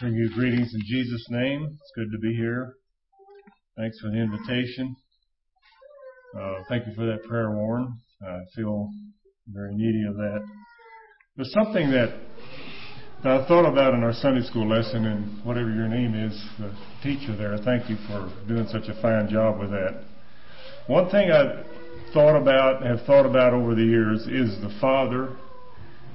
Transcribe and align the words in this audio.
Bring 0.00 0.14
you 0.14 0.30
greetings 0.30 0.72
in 0.72 0.80
Jesus' 0.86 1.26
name. 1.28 1.78
It's 1.78 1.92
good 1.94 2.10
to 2.10 2.18
be 2.20 2.34
here. 2.34 2.72
Thanks 3.76 4.00
for 4.00 4.08
the 4.08 4.16
invitation. 4.16 4.96
Uh, 6.34 6.62
thank 6.70 6.86
you 6.86 6.94
for 6.94 7.04
that 7.04 7.22
prayer, 7.28 7.50
Warren. 7.50 8.00
I 8.26 8.38
feel 8.56 8.88
very 9.46 9.74
needy 9.74 10.08
of 10.08 10.16
that. 10.16 10.40
There's 11.36 11.52
something 11.52 11.90
that, 11.90 12.18
that 13.22 13.42
I 13.42 13.46
thought 13.46 13.70
about 13.70 13.92
in 13.92 14.02
our 14.02 14.14
Sunday 14.14 14.40
school 14.46 14.66
lesson, 14.66 15.04
and 15.04 15.44
whatever 15.44 15.70
your 15.70 15.88
name 15.88 16.14
is, 16.14 16.32
the 16.58 16.74
teacher 17.02 17.36
there, 17.36 17.58
thank 17.58 17.90
you 17.90 17.96
for 18.06 18.32
doing 18.48 18.68
such 18.68 18.88
a 18.88 18.98
fine 19.02 19.28
job 19.28 19.60
with 19.60 19.68
that. 19.68 20.02
One 20.86 21.10
thing 21.10 21.30
I've 21.30 21.66
thought 22.14 22.40
about, 22.40 22.86
have 22.86 23.04
thought 23.04 23.26
about 23.26 23.52
over 23.52 23.74
the 23.74 23.84
years, 23.84 24.22
is 24.22 24.58
the 24.62 24.74
Father 24.80 25.36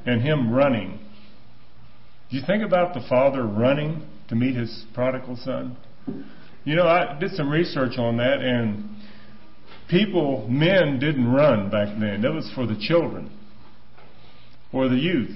and 0.08 0.24
Him 0.24 0.52
running. 0.52 1.05
You 2.36 2.42
think 2.46 2.64
about 2.64 2.94
the 2.94 3.00
Father 3.08 3.44
running 3.44 4.06
to 4.28 4.36
meet 4.36 4.58
His 4.58 4.84
prodigal 4.94 5.38
son? 5.38 5.78
You 6.66 6.76
know, 6.76 6.86
I 6.86 7.18
did 7.18 7.32
some 7.32 7.50
research 7.50 7.98
on 7.98 8.18
that, 8.18 8.42
and 8.42 8.90
people, 9.90 10.46
men, 10.50 11.00
didn't 11.00 11.32
run 11.32 11.70
back 11.70 11.98
then. 11.98 12.24
That 12.24 12.34
was 12.34 12.52
for 12.54 12.68
the 12.68 12.76
children 12.78 13.32
or 14.74 14.90
the 14.90 14.98
youth. 14.98 15.34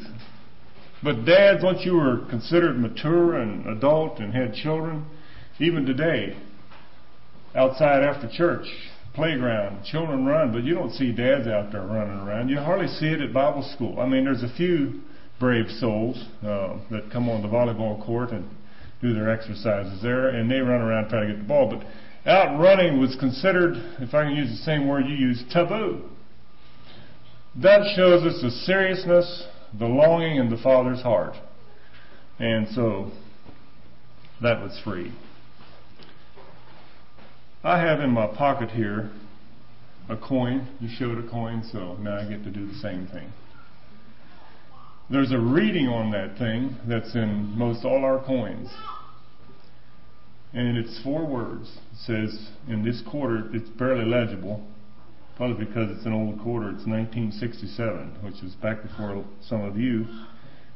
But 1.01 1.23
dads, 1.23 1.63
once 1.63 1.85
you 1.85 1.93
were 1.93 2.27
considered 2.29 2.77
mature 2.77 3.39
and 3.39 3.65
adult 3.67 4.19
and 4.19 4.33
had 4.33 4.53
children, 4.53 5.05
even 5.57 5.85
today, 5.85 6.35
outside 7.55 8.03
after 8.03 8.29
church, 8.29 8.67
playground, 9.13 9.85
children 9.85 10.25
run, 10.25 10.51
but 10.51 10.65
you 10.65 10.75
don't 10.75 10.91
see 10.91 11.13
dads 11.13 11.47
out 11.47 11.71
there 11.71 11.85
running 11.85 12.27
around. 12.27 12.49
You 12.49 12.57
hardly 12.57 12.87
see 12.87 13.07
it 13.07 13.21
at 13.21 13.31
Bible 13.31 13.63
school. 13.73 14.01
I 14.01 14.05
mean, 14.05 14.25
there's 14.25 14.43
a 14.43 14.53
few 14.57 14.99
brave 15.39 15.69
souls 15.79 16.17
uh, 16.43 16.77
that 16.91 17.09
come 17.11 17.29
on 17.29 17.41
the 17.41 17.47
volleyball 17.47 18.03
court 18.05 18.31
and 18.31 18.47
do 19.01 19.13
their 19.13 19.29
exercises 19.29 20.01
there, 20.01 20.29
and 20.29 20.51
they 20.51 20.59
run 20.59 20.81
around 20.81 21.09
trying 21.09 21.27
to 21.27 21.33
get 21.33 21.41
the 21.41 21.47
ball. 21.47 21.69
But 21.69 21.87
outrunning 22.29 22.99
was 22.99 23.15
considered, 23.19 23.75
if 23.99 24.13
I 24.13 24.25
can 24.25 24.35
use 24.35 24.49
the 24.49 24.63
same 24.63 24.87
word 24.87 25.05
you 25.07 25.15
use, 25.15 25.43
taboo. 25.51 26.03
That 27.61 27.93
shows 27.95 28.23
us 28.23 28.41
the 28.41 28.51
seriousness, 28.51 29.45
the 29.77 29.85
longing 29.85 30.37
in 30.37 30.49
the 30.49 30.57
Father's 30.57 31.01
heart. 31.01 31.35
And 32.39 32.67
so, 32.69 33.11
that 34.41 34.61
was 34.61 34.79
free. 34.83 35.13
I 37.63 37.79
have 37.79 37.99
in 37.99 38.11
my 38.11 38.27
pocket 38.27 38.71
here 38.71 39.11
a 40.09 40.15
coin. 40.15 40.67
You 40.79 40.89
showed 40.97 41.17
a 41.17 41.29
coin, 41.29 41.63
so 41.71 41.95
now 41.95 42.17
I 42.17 42.29
get 42.29 42.43
to 42.43 42.51
do 42.51 42.67
the 42.67 42.75
same 42.75 43.07
thing. 43.07 43.31
There's 45.11 45.31
a 45.31 45.39
reading 45.39 45.87
on 45.87 46.11
that 46.11 46.37
thing 46.37 46.77
that's 46.87 47.15
in 47.15 47.57
most 47.57 47.83
all 47.83 48.05
our 48.05 48.23
coins. 48.23 48.69
And 50.53 50.77
it's 50.77 51.01
four 51.03 51.25
words. 51.25 51.79
It 51.93 51.97
says, 52.05 52.49
in 52.67 52.83
this 52.83 53.01
quarter, 53.09 53.49
it's 53.51 53.69
barely 53.69 54.05
legible, 54.05 54.63
probably 55.35 55.65
because 55.65 55.89
it's 55.97 56.05
an 56.05 56.13
old 56.13 56.39
quarter. 56.41 56.67
It's 56.67 56.85
1967, 56.85 58.17
which 58.21 58.43
is 58.43 58.53
back 58.55 58.83
before 58.83 59.25
some 59.41 59.63
of 59.63 59.77
you. 59.77 60.05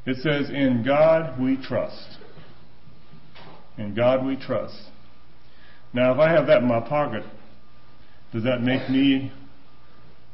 It 0.08 0.18
says, 0.18 0.50
In 0.50 0.84
God 0.84 1.40
we 1.40 1.56
trust. 1.56 2.18
In 3.78 3.94
God 3.94 4.26
we 4.26 4.36
trust. 4.36 4.82
Now, 5.94 6.12
if 6.12 6.20
I 6.20 6.32
have 6.32 6.48
that 6.48 6.64
in 6.64 6.68
my 6.68 6.80
pocket, 6.80 7.24
does 8.32 8.44
that 8.46 8.62
make 8.62 8.90
me 8.90 9.32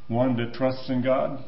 one 0.08 0.38
that 0.38 0.53
trusts 0.53 0.89
in 0.89 1.03
God? 1.03 1.44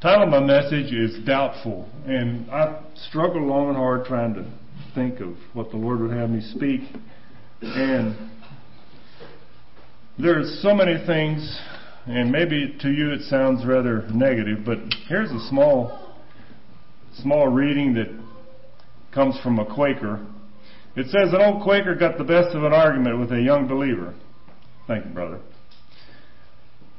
Title 0.00 0.22
of 0.22 0.28
my 0.28 0.38
message 0.38 0.92
is 0.92 1.18
Doubtful, 1.26 1.88
and 2.06 2.48
I 2.52 2.80
struggled 3.08 3.42
long 3.42 3.70
and 3.70 3.76
hard 3.76 4.04
trying 4.04 4.32
to 4.34 4.44
think 4.94 5.18
of 5.18 5.34
what 5.54 5.72
the 5.72 5.76
Lord 5.76 5.98
would 5.98 6.12
have 6.12 6.30
me 6.30 6.40
speak. 6.40 6.82
And 7.62 8.30
there's 10.16 10.60
so 10.62 10.72
many 10.72 11.04
things, 11.04 11.60
and 12.06 12.30
maybe 12.30 12.76
to 12.80 12.92
you 12.92 13.10
it 13.10 13.22
sounds 13.22 13.66
rather 13.66 14.06
negative, 14.14 14.58
but 14.64 14.78
here's 15.08 15.32
a 15.32 15.48
small, 15.48 16.14
small 17.20 17.48
reading 17.48 17.94
that 17.94 18.06
comes 19.12 19.36
from 19.40 19.58
a 19.58 19.66
Quaker. 19.66 20.24
It 20.94 21.06
says 21.06 21.32
an 21.32 21.40
old 21.40 21.64
Quaker 21.64 21.96
got 21.96 22.18
the 22.18 22.24
best 22.24 22.54
of 22.54 22.62
an 22.62 22.72
argument 22.72 23.18
with 23.18 23.32
a 23.32 23.42
young 23.42 23.66
believer. 23.66 24.14
Thank 24.86 25.06
you, 25.06 25.10
brother 25.10 25.40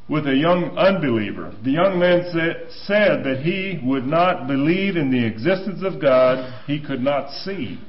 with 0.10 0.28
a 0.28 0.36
young 0.36 0.76
unbeliever. 0.76 1.54
The 1.64 1.72
young 1.72 2.00
man 2.00 2.24
said, 2.32 3.24
that 3.24 3.42
he 3.44 3.80
would 3.84 4.06
not 4.06 4.48
believe 4.48 4.96
in 4.96 5.12
the 5.12 5.24
existence 5.24 5.84
of 5.84 6.02
God 6.02 6.64
he 6.66 6.84
could 6.84 7.02
not 7.02 7.32
see. 7.44 7.80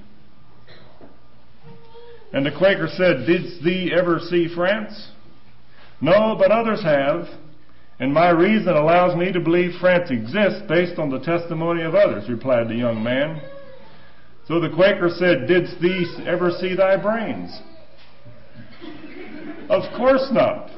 And 2.32 2.44
the 2.44 2.52
Quaker 2.56 2.88
said, 2.88 3.26
Didst 3.26 3.64
thee 3.64 3.92
ever 3.96 4.20
see 4.20 4.52
France? 4.54 5.08
No, 6.00 6.36
but 6.38 6.52
others 6.52 6.82
have. 6.82 7.26
And 7.98 8.14
my 8.14 8.30
reason 8.30 8.68
allows 8.68 9.16
me 9.16 9.32
to 9.32 9.40
believe 9.40 9.80
France 9.80 10.10
exists 10.10 10.62
based 10.68 10.98
on 10.98 11.10
the 11.10 11.20
testimony 11.20 11.82
of 11.82 11.94
others, 11.94 12.28
replied 12.28 12.68
the 12.68 12.74
young 12.74 13.02
man. 13.02 13.42
So 14.46 14.60
the 14.60 14.70
Quaker 14.70 15.10
said, 15.10 15.48
Didst 15.48 15.80
thee 15.80 16.06
ever 16.26 16.50
see 16.50 16.74
thy 16.74 16.96
brains? 16.96 17.58
Of 19.68 19.82
course 19.96 20.28
not. 20.32 20.70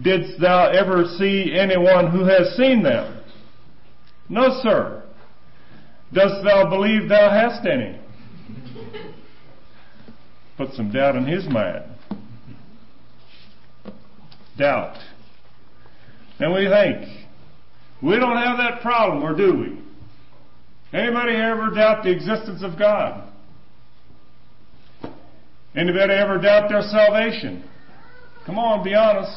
Didst 0.00 0.40
thou 0.40 0.70
ever 0.70 1.04
see 1.18 1.54
anyone 1.58 2.10
who 2.10 2.24
has 2.24 2.56
seen 2.56 2.82
them? 2.82 3.20
No, 4.28 4.60
sir. 4.62 5.02
Dost 6.12 6.44
thou 6.44 6.68
believe 6.70 7.08
thou 7.08 7.30
hast 7.30 7.66
any? 7.66 8.00
Put 10.56 10.72
some 10.74 10.90
doubt 10.90 11.16
in 11.16 11.26
his 11.26 11.46
mind. 11.48 11.84
Doubt. 14.58 14.96
And 16.38 16.52
we 16.52 16.68
think, 16.68 17.08
we 18.02 18.16
don't 18.16 18.36
have 18.36 18.58
that 18.58 18.80
problem, 18.82 19.22
or 19.22 19.34
do 19.34 19.56
we? 19.56 19.78
Anybody 20.98 21.34
ever 21.36 21.70
doubt 21.70 22.02
the 22.04 22.10
existence 22.10 22.62
of 22.62 22.78
God? 22.78 23.28
Anybody 25.74 26.12
ever 26.12 26.38
doubt 26.38 26.68
their 26.68 26.82
salvation? 26.82 27.64
Come 28.44 28.58
on, 28.58 28.84
be 28.84 28.94
honest. 28.94 29.32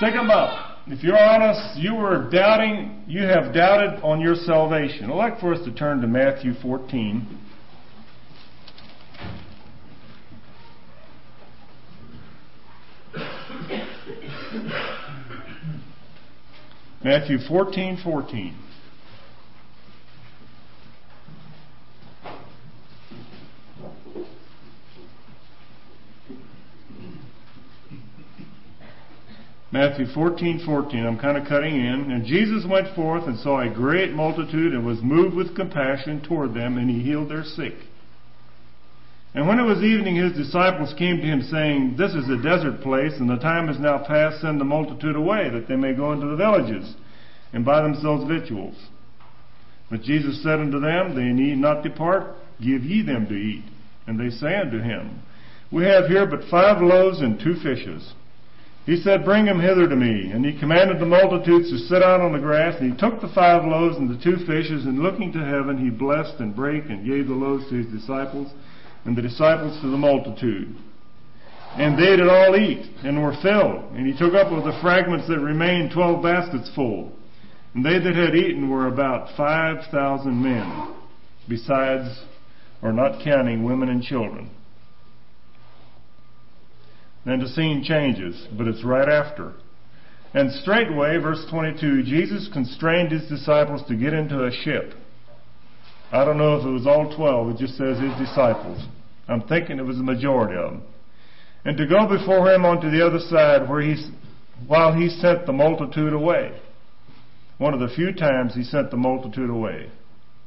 Stick 0.00 0.14
them 0.14 0.30
up. 0.30 0.78
If 0.86 1.02
you're 1.02 1.18
honest, 1.18 1.78
you 1.78 1.94
were 1.94 2.30
doubting, 2.30 3.04
you 3.06 3.24
have 3.24 3.52
doubted 3.52 4.00
on 4.02 4.18
your 4.18 4.34
salvation. 4.34 5.10
I'd 5.10 5.14
like 5.14 5.38
for 5.38 5.52
us 5.52 5.62
to 5.66 5.72
turn 5.74 6.00
to 6.00 6.06
Matthew 6.06 6.54
14. 6.54 7.38
Matthew 17.04 17.36
14, 17.46 18.00
14. 18.02 18.56
Matthew 29.72 30.06
14, 30.12 30.62
14. 30.66 31.06
I'm 31.06 31.18
kind 31.18 31.38
of 31.38 31.46
cutting 31.46 31.76
in. 31.76 32.10
And 32.10 32.24
Jesus 32.24 32.64
went 32.68 32.94
forth 32.96 33.24
and 33.28 33.38
saw 33.38 33.60
a 33.60 33.72
great 33.72 34.12
multitude 34.12 34.74
and 34.74 34.84
was 34.84 34.98
moved 35.02 35.36
with 35.36 35.54
compassion 35.54 36.22
toward 36.26 36.54
them, 36.54 36.76
and 36.76 36.90
he 36.90 37.02
healed 37.02 37.30
their 37.30 37.44
sick. 37.44 37.74
And 39.32 39.46
when 39.46 39.60
it 39.60 39.64
was 39.64 39.78
evening, 39.78 40.16
his 40.16 40.32
disciples 40.32 40.92
came 40.98 41.18
to 41.18 41.22
him, 41.22 41.42
saying, 41.42 41.94
This 41.96 42.14
is 42.14 42.28
a 42.28 42.42
desert 42.42 42.80
place, 42.82 43.12
and 43.20 43.30
the 43.30 43.36
time 43.36 43.68
is 43.68 43.78
now 43.78 43.98
past. 44.04 44.40
Send 44.40 44.60
the 44.60 44.64
multitude 44.64 45.14
away, 45.14 45.48
that 45.50 45.68
they 45.68 45.76
may 45.76 45.94
go 45.94 46.12
into 46.12 46.26
the 46.26 46.36
villages 46.36 46.94
and 47.52 47.64
buy 47.64 47.80
themselves 47.80 48.28
victuals. 48.28 48.74
But 49.88 50.02
Jesus 50.02 50.42
said 50.42 50.58
unto 50.58 50.80
them, 50.80 51.14
They 51.14 51.32
need 51.32 51.58
not 51.58 51.84
depart, 51.84 52.34
give 52.60 52.82
ye 52.82 53.02
them 53.02 53.28
to 53.28 53.34
eat. 53.34 53.64
And 54.08 54.18
they 54.18 54.30
say 54.30 54.56
unto 54.56 54.80
him, 54.80 55.22
We 55.70 55.84
have 55.84 56.06
here 56.06 56.26
but 56.26 56.50
five 56.50 56.82
loaves 56.82 57.20
and 57.20 57.38
two 57.38 57.54
fishes. 57.54 58.12
He 58.90 58.96
said, 58.96 59.24
Bring 59.24 59.46
him 59.46 59.60
hither 59.60 59.88
to 59.88 59.94
me. 59.94 60.32
And 60.32 60.44
he 60.44 60.58
commanded 60.58 60.98
the 60.98 61.06
multitudes 61.06 61.70
to 61.70 61.78
sit 61.78 62.02
out 62.02 62.20
on 62.20 62.32
the 62.32 62.40
grass. 62.40 62.74
And 62.80 62.92
he 62.92 62.98
took 62.98 63.20
the 63.20 63.32
five 63.32 63.64
loaves 63.64 63.96
and 63.96 64.10
the 64.10 64.20
two 64.20 64.36
fishes, 64.44 64.84
and 64.84 64.98
looking 64.98 65.32
to 65.32 65.44
heaven, 65.44 65.78
he 65.78 65.90
blessed 65.90 66.40
and 66.40 66.56
brake 66.56 66.86
and 66.88 67.06
gave 67.06 67.28
the 67.28 67.34
loaves 67.34 67.68
to 67.68 67.76
his 67.76 67.86
disciples, 67.86 68.50
and 69.04 69.16
the 69.16 69.22
disciples 69.22 69.80
to 69.80 69.88
the 69.88 69.96
multitude. 69.96 70.74
And 71.78 71.96
they 71.96 72.16
did 72.16 72.28
all 72.28 72.56
eat, 72.56 72.90
and 73.04 73.22
were 73.22 73.36
filled. 73.40 73.94
And 73.94 74.08
he 74.08 74.18
took 74.18 74.34
up 74.34 74.50
of 74.50 74.64
the 74.64 74.76
fragments 74.82 75.28
that 75.28 75.38
remained 75.38 75.92
twelve 75.92 76.20
baskets 76.20 76.68
full. 76.74 77.12
And 77.76 77.86
they 77.86 78.00
that 78.00 78.16
had 78.16 78.34
eaten 78.34 78.68
were 78.68 78.88
about 78.88 79.36
five 79.36 79.84
thousand 79.92 80.42
men, 80.42 80.96
besides, 81.48 82.08
or 82.82 82.92
not 82.92 83.22
counting, 83.22 83.62
women 83.62 83.88
and 83.88 84.02
children. 84.02 84.50
Then 87.24 87.40
the 87.40 87.48
scene 87.48 87.84
changes, 87.84 88.48
but 88.56 88.66
it's 88.66 88.84
right 88.84 89.08
after. 89.08 89.52
And 90.32 90.52
straightway, 90.52 91.18
verse 91.18 91.44
22, 91.50 92.04
Jesus 92.04 92.48
constrained 92.52 93.10
his 93.10 93.28
disciples 93.28 93.82
to 93.88 93.96
get 93.96 94.12
into 94.12 94.44
a 94.44 94.52
ship. 94.52 94.94
I 96.12 96.24
don't 96.24 96.38
know 96.38 96.56
if 96.56 96.64
it 96.64 96.70
was 96.70 96.86
all 96.86 97.14
12, 97.14 97.50
it 97.50 97.56
just 97.58 97.76
says 97.76 97.98
his 97.98 98.16
disciples. 98.18 98.84
I'm 99.28 99.42
thinking 99.42 99.78
it 99.78 99.84
was 99.84 99.96
the 99.96 100.02
majority 100.02 100.56
of 100.56 100.72
them. 100.72 100.82
And 101.64 101.76
to 101.76 101.86
go 101.86 102.08
before 102.08 102.50
him 102.52 102.64
onto 102.64 102.90
the 102.90 103.04
other 103.04 103.18
side 103.18 103.68
where 103.68 103.82
he, 103.82 103.96
while 104.66 104.94
he 104.94 105.08
sent 105.08 105.46
the 105.46 105.52
multitude 105.52 106.12
away. 106.12 106.58
One 107.58 107.74
of 107.74 107.80
the 107.80 107.94
few 107.94 108.12
times 108.12 108.54
he 108.54 108.64
sent 108.64 108.90
the 108.90 108.96
multitude 108.96 109.50
away, 109.50 109.90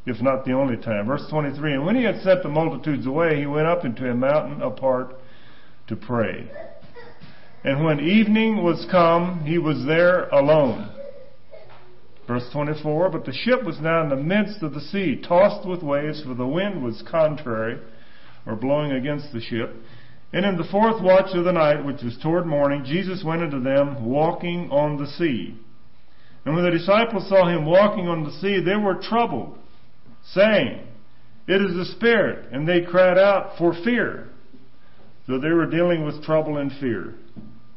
if 0.05 0.19
not 0.21 0.45
the 0.45 0.53
only 0.53 0.77
time. 0.77 1.05
Verse 1.05 1.25
23, 1.29 1.73
and 1.73 1.85
when 1.85 1.95
he 1.95 2.03
had 2.03 2.21
sent 2.21 2.41
the 2.41 2.49
multitudes 2.49 3.05
away, 3.05 3.39
he 3.39 3.45
went 3.45 3.67
up 3.67 3.85
into 3.85 4.09
a 4.09 4.15
mountain 4.15 4.61
apart 4.61 5.13
to 5.87 5.95
pray. 5.95 6.49
And 7.63 7.83
when 7.83 7.99
evening 7.99 8.63
was 8.63 8.85
come, 8.91 9.45
he 9.45 9.57
was 9.57 9.85
there 9.85 10.27
alone. 10.29 10.89
Verse 12.27 12.47
24, 12.53 13.09
but 13.09 13.25
the 13.25 13.33
ship 13.33 13.63
was 13.63 13.79
now 13.81 14.03
in 14.03 14.09
the 14.09 14.15
midst 14.15 14.63
of 14.63 14.73
the 14.73 14.81
sea, 14.81 15.21
tossed 15.21 15.67
with 15.67 15.83
waves, 15.83 16.23
for 16.23 16.33
the 16.33 16.47
wind 16.47 16.83
was 16.83 17.03
contrary, 17.09 17.79
or 18.45 18.55
blowing 18.55 18.93
against 18.93 19.33
the 19.33 19.41
ship. 19.41 19.75
And 20.31 20.45
in 20.45 20.57
the 20.57 20.67
fourth 20.71 21.01
watch 21.01 21.35
of 21.35 21.45
the 21.45 21.51
night, 21.51 21.85
which 21.85 22.01
was 22.01 22.17
toward 22.21 22.45
morning, 22.45 22.83
Jesus 22.85 23.23
went 23.23 23.43
unto 23.43 23.61
them, 23.61 24.05
walking 24.05 24.69
on 24.71 24.97
the 24.97 25.07
sea. 25.07 25.55
And 26.45 26.55
when 26.55 26.63
the 26.65 26.71
disciples 26.71 27.29
saw 27.29 27.47
him 27.47 27.65
walking 27.65 28.07
on 28.07 28.23
the 28.23 28.31
sea, 28.31 28.61
they 28.61 28.75
were 28.75 28.95
troubled, 28.95 29.57
saying, 30.33 30.87
It 31.47 31.61
is 31.61 31.75
a 31.75 31.91
spirit. 31.93 32.51
And 32.51 32.67
they 32.67 32.81
cried 32.81 33.17
out 33.17 33.57
for 33.57 33.73
fear. 33.83 34.29
So 35.27 35.39
they 35.39 35.49
were 35.49 35.65
dealing 35.65 36.05
with 36.05 36.23
trouble 36.23 36.57
and 36.57 36.71
fear. 36.79 37.15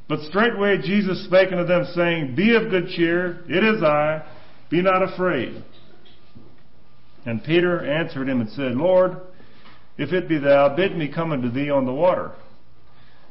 But 0.08 0.20
straightway 0.28 0.78
Jesus 0.82 1.24
spake 1.24 1.52
unto 1.52 1.64
them, 1.64 1.84
saying, 1.94 2.34
Be 2.36 2.54
of 2.54 2.70
good 2.70 2.88
cheer, 2.88 3.44
it 3.48 3.64
is 3.64 3.82
I, 3.82 4.24
be 4.70 4.82
not 4.82 5.02
afraid. 5.02 5.64
And 7.24 7.42
Peter 7.42 7.84
answered 7.84 8.28
him 8.28 8.40
and 8.40 8.50
said, 8.50 8.72
Lord, 8.74 9.16
if 9.98 10.12
it 10.12 10.28
be 10.28 10.38
thou, 10.38 10.74
bid 10.76 10.96
me 10.96 11.10
come 11.12 11.32
unto 11.32 11.50
thee 11.50 11.70
on 11.70 11.86
the 11.86 11.92
water. 11.92 12.32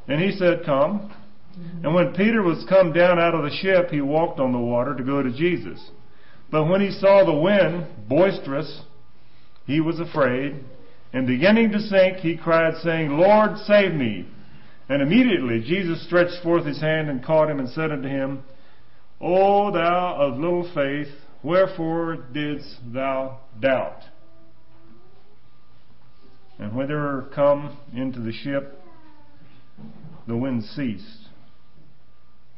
And 0.08 0.20
he 0.20 0.32
said, 0.32 0.62
Come. 0.64 1.12
Mm-hmm. 1.58 1.86
And 1.86 1.94
when 1.94 2.14
Peter 2.14 2.42
was 2.42 2.64
come 2.68 2.92
down 2.92 3.18
out 3.18 3.34
of 3.34 3.42
the 3.42 3.56
ship, 3.56 3.90
he 3.90 4.02
walked 4.02 4.38
on 4.38 4.52
the 4.52 4.58
water 4.58 4.94
to 4.94 5.02
go 5.02 5.22
to 5.22 5.32
Jesus. 5.32 5.82
But 6.50 6.64
when 6.68 6.80
he 6.80 6.90
saw 6.90 7.24
the 7.24 7.32
wind 7.32 7.86
boisterous, 8.08 8.82
he 9.66 9.80
was 9.80 9.98
afraid, 9.98 10.62
and 11.16 11.26
beginning 11.26 11.72
to 11.72 11.80
sink, 11.80 12.18
he 12.18 12.36
cried, 12.36 12.74
saying, 12.82 13.08
Lord, 13.08 13.56
save 13.60 13.94
me. 13.94 14.28
And 14.90 15.00
immediately 15.00 15.62
Jesus 15.66 16.04
stretched 16.04 16.42
forth 16.42 16.66
his 16.66 16.78
hand 16.78 17.08
and 17.08 17.24
caught 17.24 17.48
him 17.48 17.58
and 17.58 17.70
said 17.70 17.90
unto 17.90 18.06
him, 18.06 18.44
O 19.18 19.72
thou 19.72 20.16
of 20.16 20.38
little 20.38 20.70
faith, 20.74 21.08
wherefore 21.42 22.16
didst 22.34 22.80
thou 22.92 23.40
doubt? 23.58 24.02
And 26.58 26.76
when 26.76 26.88
they 26.88 26.94
were 26.94 27.30
come 27.34 27.78
into 27.94 28.20
the 28.20 28.32
ship, 28.32 28.78
the 30.28 30.36
wind 30.36 30.64
ceased. 30.64 31.30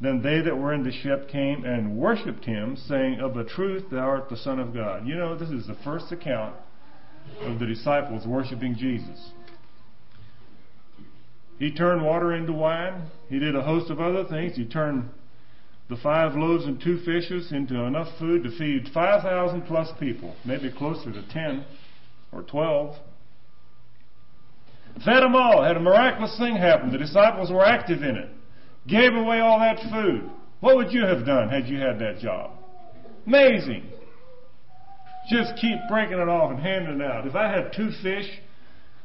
Then 0.00 0.20
they 0.20 0.40
that 0.40 0.58
were 0.58 0.74
in 0.74 0.82
the 0.82 0.90
ship 0.90 1.28
came 1.28 1.64
and 1.64 1.96
worshipped 1.96 2.44
him, 2.44 2.76
saying, 2.88 3.20
Of 3.20 3.36
a 3.36 3.44
truth 3.44 3.84
thou 3.92 3.98
art 3.98 4.28
the 4.28 4.36
Son 4.36 4.58
of 4.58 4.74
God. 4.74 5.06
You 5.06 5.14
know, 5.14 5.38
this 5.38 5.50
is 5.50 5.68
the 5.68 5.76
first 5.84 6.10
account 6.10 6.56
of 7.40 7.58
the 7.58 7.66
disciples 7.66 8.26
worshiping 8.26 8.76
Jesus. 8.76 9.30
He 11.58 11.72
turned 11.72 12.04
water 12.04 12.34
into 12.34 12.52
wine. 12.52 13.08
He 13.28 13.38
did 13.38 13.56
a 13.56 13.62
host 13.62 13.90
of 13.90 14.00
other 14.00 14.24
things. 14.24 14.56
He 14.56 14.64
turned 14.64 15.10
the 15.88 15.96
five 15.96 16.34
loaves 16.34 16.64
and 16.64 16.80
two 16.80 16.98
fishes 16.98 17.50
into 17.50 17.82
enough 17.82 18.08
food 18.18 18.44
to 18.44 18.56
feed 18.56 18.90
5,000 18.92 19.62
plus 19.62 19.88
people, 19.98 20.36
maybe 20.44 20.70
closer 20.70 21.12
to 21.12 21.28
10 21.30 21.64
or 22.32 22.42
12. 22.42 22.96
Fed 25.04 25.22
them 25.22 25.34
all. 25.34 25.64
Had 25.64 25.76
a 25.76 25.80
miraculous 25.80 26.36
thing 26.38 26.56
happen. 26.56 26.92
The 26.92 26.98
disciples 26.98 27.50
were 27.50 27.64
active 27.64 28.02
in 28.02 28.16
it. 28.16 28.28
Gave 28.86 29.14
away 29.14 29.40
all 29.40 29.58
that 29.58 29.78
food. 29.90 30.30
What 30.60 30.76
would 30.76 30.92
you 30.92 31.04
have 31.04 31.24
done 31.24 31.48
had 31.48 31.68
you 31.68 31.78
had 31.78 31.98
that 32.00 32.18
job? 32.18 32.50
Amazing. 33.26 33.84
Just 35.30 35.56
keep 35.60 35.78
breaking 35.88 36.18
it 36.18 36.28
off 36.28 36.50
and 36.50 36.60
handing 36.60 37.00
it 37.00 37.04
out. 37.04 37.26
If 37.26 37.34
I 37.34 37.50
had 37.50 37.72
two 37.76 37.90
fish 38.02 38.26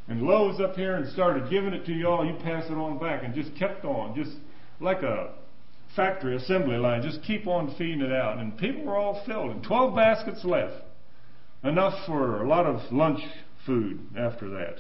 and 0.08 0.22
loaves 0.22 0.60
up 0.60 0.76
here 0.76 0.96
and 0.96 1.12
started 1.12 1.50
giving 1.50 1.74
it 1.74 1.86
to 1.86 1.94
you 1.94 2.08
all, 2.08 2.26
you 2.26 2.34
pass 2.44 2.66
it 2.70 2.74
on 2.74 3.00
back 3.00 3.24
and 3.24 3.34
just 3.34 3.56
kept 3.58 3.84
on, 3.84 4.16
just 4.16 4.32
like 4.80 5.02
a 5.02 5.32
factory 5.96 6.36
assembly 6.36 6.78
line, 6.78 7.02
just 7.02 7.24
keep 7.24 7.48
on 7.48 7.76
feeding 7.78 8.02
it 8.02 8.12
out. 8.12 8.38
And 8.38 8.58
people 8.58 8.86
were 8.86 8.98
all 8.98 9.24
filled, 9.26 9.52
and 9.52 9.64
12 9.64 9.96
baskets 9.96 10.44
left. 10.44 10.76
Enough 11.64 12.06
for 12.06 12.44
a 12.44 12.48
lot 12.48 12.66
of 12.66 12.92
lunch 12.92 13.22
food 13.66 14.00
after 14.18 14.50
that. 14.50 14.76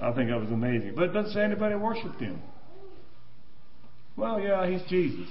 I 0.00 0.12
think 0.12 0.30
that 0.30 0.40
was 0.40 0.50
amazing. 0.50 0.94
But 0.96 1.04
it 1.04 1.12
doesn't 1.12 1.32
say 1.32 1.42
anybody 1.42 1.74
worshipped 1.74 2.20
him. 2.20 2.40
Well, 4.16 4.40
yeah, 4.40 4.68
he's 4.68 4.82
Jesus. 4.88 5.28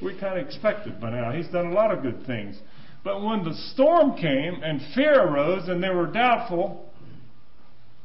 We 0.00 0.18
kind 0.18 0.38
of 0.38 0.46
expect 0.46 0.86
it 0.86 1.00
by 1.00 1.10
now. 1.10 1.30
He's 1.32 1.48
done 1.48 1.66
a 1.66 1.72
lot 1.72 1.92
of 1.92 2.02
good 2.02 2.26
things. 2.26 2.58
But 3.04 3.22
when 3.22 3.44
the 3.44 3.54
storm 3.72 4.16
came 4.16 4.62
and 4.62 4.80
fear 4.94 5.22
arose 5.22 5.68
and 5.68 5.82
they 5.82 5.90
were 5.90 6.06
doubtful, 6.06 6.88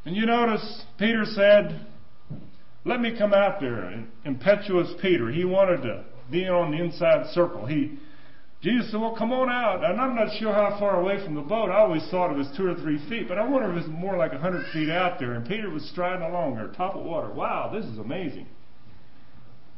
and 0.06 0.16
you 0.16 0.26
notice 0.26 0.84
Peter 0.98 1.24
said, 1.26 1.86
Let 2.86 3.02
me 3.02 3.16
come 3.18 3.34
out 3.34 3.60
there. 3.60 4.06
Impetuous 4.26 4.94
Peter. 5.02 5.30
He 5.30 5.46
wanted 5.46 5.84
to 5.84 6.06
be 6.32 6.48
on 6.48 6.72
the 6.72 6.78
inside 6.78 7.28
circle. 7.34 7.66
He 7.66 8.00
Jesus 8.62 8.90
said, 8.90 9.00
Well, 9.00 9.16
come 9.16 9.32
on 9.32 9.50
out. 9.50 9.84
And 9.84 10.02
I'm 10.02 10.16
not 10.16 10.36
sure 10.40 10.52
how 10.52 10.78
far 10.80 11.00
away 11.00 11.24
from 11.24 11.36
the 11.36 11.42
boat. 11.42 11.70
I 11.70 11.78
always 11.78 12.08
thought 12.10 12.32
it 12.32 12.38
was 12.38 12.50
two 12.58 12.66
or 12.66 12.76
three 12.76 12.98
feet, 13.08 13.28
but 13.28 13.38
I 13.38 13.48
wonder 13.48 13.70
if 13.70 13.78
it 13.78 13.88
was 13.88 14.00
more 14.00 14.18
like 14.18 14.34
a 14.34 14.40
hundred 14.40 14.66
feet 14.74 14.90
out 14.90 15.20
there. 15.20 15.34
And 15.34 15.48
Peter 15.48 15.70
was 15.70 15.88
striding 15.90 16.24
along 16.24 16.56
there, 16.56 16.68
top 16.70 16.96
of 16.96 17.04
water. 17.06 17.32
Wow, 17.32 17.72
this 17.74 17.86
is 17.86 18.00
amazing. 18.00 18.48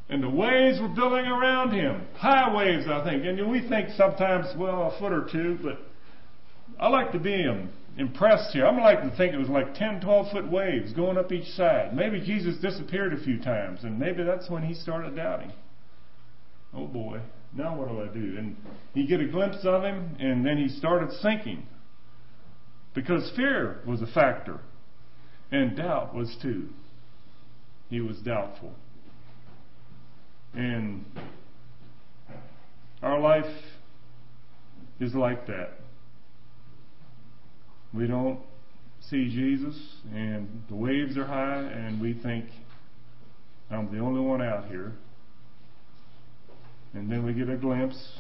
And 0.09 0.23
the 0.23 0.29
waves 0.29 0.79
were 0.81 0.87
building 0.87 1.25
around 1.25 1.71
him. 1.71 2.07
High 2.15 2.55
waves, 2.55 2.85
I 2.89 3.03
think. 3.03 3.25
And 3.25 3.49
we 3.51 3.67
think 3.67 3.89
sometimes, 3.95 4.47
well, 4.57 4.91
a 4.91 4.99
foot 4.99 5.13
or 5.13 5.27
two, 5.31 5.59
but 5.61 5.77
I 6.79 6.87
like 6.87 7.11
to 7.11 7.19
be 7.19 7.45
impressed 7.97 8.51
here. 8.53 8.65
I'm 8.65 8.79
like 8.79 9.01
to 9.03 9.15
think 9.15 9.33
it 9.33 9.37
was 9.37 9.49
like 9.49 9.75
10, 9.75 10.01
12 10.01 10.31
foot 10.31 10.51
waves 10.51 10.93
going 10.93 11.17
up 11.17 11.31
each 11.31 11.49
side. 11.49 11.95
Maybe 11.95 12.21
Jesus 12.21 12.59
disappeared 12.59 13.13
a 13.13 13.23
few 13.23 13.39
times, 13.39 13.83
and 13.83 13.99
maybe 13.99 14.23
that's 14.23 14.49
when 14.49 14.63
he 14.63 14.73
started 14.73 15.15
doubting. 15.15 15.51
Oh 16.73 16.87
boy, 16.87 17.21
now 17.53 17.77
what 17.77 17.89
do 17.89 18.01
I 18.01 18.07
do? 18.07 18.37
And 18.37 18.55
you 18.93 19.07
get 19.07 19.19
a 19.19 19.27
glimpse 19.27 19.63
of 19.63 19.83
him, 19.83 20.15
and 20.19 20.45
then 20.45 20.57
he 20.57 20.69
started 20.69 21.11
sinking. 21.21 21.67
Because 22.95 23.31
fear 23.35 23.81
was 23.85 24.01
a 24.01 24.07
factor, 24.07 24.59
and 25.51 25.77
doubt 25.77 26.15
was 26.15 26.35
too. 26.41 26.69
He 27.89 28.01
was 28.01 28.17
doubtful. 28.17 28.73
And 30.53 31.05
our 33.01 33.19
life 33.19 33.51
is 34.99 35.13
like 35.13 35.47
that. 35.47 35.71
We 37.93 38.07
don't 38.07 38.39
see 39.01 39.29
Jesus, 39.29 39.75
and 40.13 40.63
the 40.69 40.75
waves 40.75 41.17
are 41.17 41.25
high, 41.25 41.61
and 41.61 42.01
we 42.01 42.13
think, 42.13 42.45
I'm 43.71 43.91
the 43.91 43.99
only 43.99 44.21
one 44.21 44.41
out 44.41 44.67
here. 44.67 44.93
And 46.93 47.11
then 47.11 47.25
we 47.25 47.33
get 47.33 47.49
a 47.49 47.55
glimpse. 47.55 48.19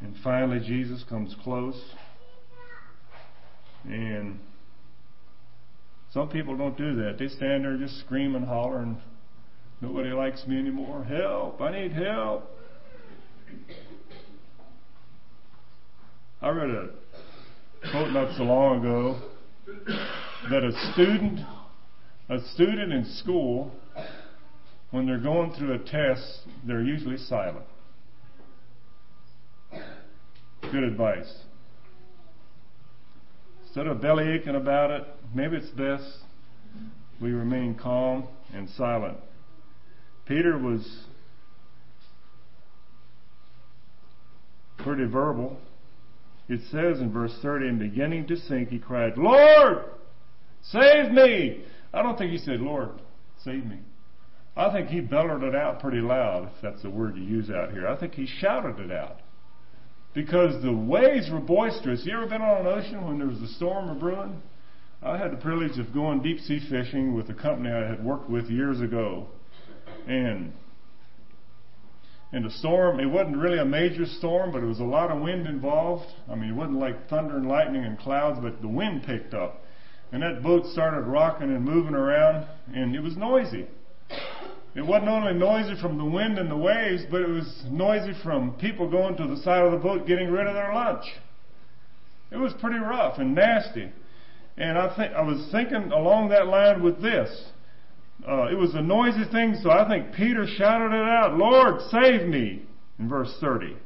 And 0.00 0.14
finally, 0.22 0.60
Jesus 0.60 1.04
comes 1.08 1.34
close. 1.42 1.80
And 3.84 4.38
some 6.12 6.28
people 6.28 6.56
don't 6.56 6.76
do 6.76 6.96
that. 6.96 7.16
They 7.18 7.28
stand 7.28 7.64
there 7.64 7.76
just 7.76 8.00
scream 8.00 8.34
and 8.34 8.46
holler 8.46 8.80
and 8.80 8.96
nobody 9.80 10.10
likes 10.10 10.46
me 10.46 10.58
anymore. 10.58 11.04
Help! 11.04 11.60
I 11.60 11.72
need 11.72 11.92
help. 11.92 12.50
I 16.40 16.48
read 16.50 16.70
a 16.70 16.88
quote 17.90 18.12
not 18.12 18.36
so 18.36 18.44
long 18.44 18.78
ago 18.78 19.20
that 20.50 20.62
a 20.62 20.92
student, 20.92 21.40
a 22.28 22.38
student 22.54 22.92
in 22.92 23.04
school 23.16 23.72
when 24.90 25.06
they're 25.06 25.18
going 25.18 25.52
through 25.52 25.74
a 25.74 25.78
test, 25.78 26.40
they're 26.66 26.82
usually 26.82 27.18
silent. 27.18 27.66
Good 30.62 30.84
advice. 30.84 31.32
Instead 33.64 33.86
of 33.86 34.00
belly 34.00 34.28
aching 34.28 34.54
about 34.54 34.90
it, 34.90 35.04
maybe 35.34 35.56
it's 35.56 35.68
best 35.70 36.04
we 37.20 37.32
remain 37.32 37.74
calm 37.74 38.26
and 38.54 38.68
silent. 38.70 39.18
Peter 40.28 40.58
was 40.58 40.86
pretty 44.76 45.06
verbal. 45.06 45.56
It 46.48 46.60
says 46.70 47.00
in 47.00 47.12
verse 47.12 47.36
30, 47.42 47.68
and 47.68 47.78
beginning 47.78 48.26
to 48.28 48.36
sink, 48.36 48.68
he 48.68 48.78
cried, 48.78 49.16
Lord, 49.16 49.84
save 50.62 51.10
me! 51.10 51.64
I 51.92 52.02
don't 52.02 52.18
think 52.18 52.30
he 52.30 52.38
said, 52.38 52.60
Lord, 52.60 52.90
save 53.42 53.64
me. 53.64 53.78
I 54.54 54.70
think 54.72 54.88
he 54.88 55.00
bellowed 55.00 55.42
it 55.44 55.54
out 55.54 55.80
pretty 55.80 56.00
loud, 56.00 56.44
if 56.44 56.62
that's 56.62 56.82
the 56.82 56.90
word 56.90 57.16
you 57.16 57.22
use 57.22 57.48
out 57.48 57.72
here. 57.72 57.88
I 57.88 57.98
think 57.98 58.14
he 58.14 58.26
shouted 58.26 58.78
it 58.80 58.90
out. 58.90 59.20
Because 60.14 60.62
the 60.62 60.72
waves 60.72 61.30
were 61.30 61.40
boisterous. 61.40 62.02
You 62.04 62.14
ever 62.14 62.26
been 62.26 62.42
on 62.42 62.66
an 62.66 62.72
ocean 62.72 63.06
when 63.06 63.18
there 63.18 63.28
was 63.28 63.40
a 63.40 63.54
storm 63.54 63.90
or 63.90 63.94
brewing? 63.94 64.42
I 65.02 65.16
had 65.16 65.32
the 65.32 65.36
privilege 65.36 65.78
of 65.78 65.94
going 65.94 66.22
deep 66.22 66.40
sea 66.40 66.60
fishing 66.68 67.14
with 67.14 67.30
a 67.30 67.34
company 67.34 67.70
I 67.70 67.88
had 67.88 68.04
worked 68.04 68.28
with 68.28 68.50
years 68.50 68.80
ago. 68.80 69.28
And 70.08 70.52
and 72.30 72.44
the 72.44 72.50
storm, 72.50 73.00
it 73.00 73.06
wasn't 73.06 73.38
really 73.38 73.58
a 73.58 73.64
major 73.64 74.04
storm, 74.04 74.52
but 74.52 74.62
it 74.62 74.66
was 74.66 74.80
a 74.80 74.84
lot 74.84 75.10
of 75.10 75.22
wind 75.22 75.46
involved. 75.46 76.06
I 76.30 76.34
mean, 76.34 76.50
it 76.50 76.54
wasn't 76.54 76.78
like 76.78 77.08
thunder 77.08 77.36
and 77.36 77.48
lightning 77.48 77.84
and 77.84 77.98
clouds, 77.98 78.38
but 78.42 78.60
the 78.60 78.68
wind 78.68 79.04
picked 79.04 79.32
up. 79.32 79.64
And 80.12 80.22
that 80.22 80.42
boat 80.42 80.66
started 80.66 81.02
rocking 81.02 81.54
and 81.54 81.64
moving 81.64 81.94
around, 81.94 82.46
and 82.74 82.94
it 82.94 83.00
was 83.00 83.16
noisy. 83.16 83.66
It 84.74 84.82
wasn't 84.82 85.08
only 85.08 85.32
noisy 85.34 85.80
from 85.80 85.96
the 85.96 86.04
wind 86.04 86.38
and 86.38 86.50
the 86.50 86.56
waves, 86.56 87.02
but 87.10 87.22
it 87.22 87.28
was 87.28 87.64
noisy 87.70 88.12
from 88.22 88.52
people 88.54 88.90
going 88.90 89.16
to 89.16 89.26
the 89.26 89.38
side 89.42 89.64
of 89.64 89.72
the 89.72 89.78
boat 89.78 90.06
getting 90.06 90.30
rid 90.30 90.46
of 90.46 90.54
their 90.54 90.72
lunch. 90.74 91.04
It 92.30 92.36
was 92.36 92.52
pretty 92.60 92.78
rough 92.78 93.18
and 93.18 93.34
nasty. 93.34 93.90
And 94.58 94.76
I 94.76 94.94
think 94.94 95.14
I 95.14 95.22
was 95.22 95.48
thinking 95.50 95.92
along 95.92 96.28
that 96.28 96.46
line 96.46 96.82
with 96.82 97.00
this. 97.00 97.30
Uh, 98.26 98.46
it 98.46 98.56
was 98.56 98.74
a 98.74 98.82
noisy 98.82 99.24
thing, 99.30 99.58
so 99.62 99.70
I 99.70 99.88
think 99.88 100.12
Peter 100.14 100.46
shouted 100.46 100.92
it 100.94 101.08
out, 101.08 101.36
Lord, 101.36 101.80
save 101.90 102.26
me, 102.26 102.62
in 102.98 103.08
verse 103.08 103.34
30. 103.40 103.76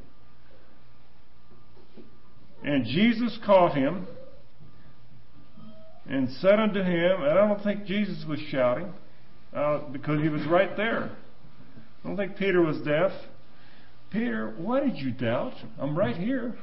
And 2.65 2.85
Jesus 2.85 3.39
caught 3.45 3.75
him 3.75 4.07
and 6.09 6.29
said 6.41 6.59
unto 6.59 6.81
him, 6.81 7.23
and 7.23 7.31
I 7.31 7.47
don't 7.47 7.62
think 7.62 7.85
Jesus 7.85 8.25
was 8.27 8.41
shouting, 8.51 8.93
uh, 9.55 9.79
because 9.93 10.21
he 10.21 10.29
was 10.29 10.45
right 10.47 10.77
there. 10.77 11.11
I 12.03 12.09
don't 12.09 12.17
think 12.17 12.37
Peter 12.37 12.61
was 12.61 12.79
deaf. 12.79 13.12
Peter, 14.11 14.55
why 14.57 14.81
did 14.81 14.97
you 14.97 15.12
doubt? 15.12 15.55
I'm 15.79 15.97
right 15.97 16.17
here. 16.17 16.55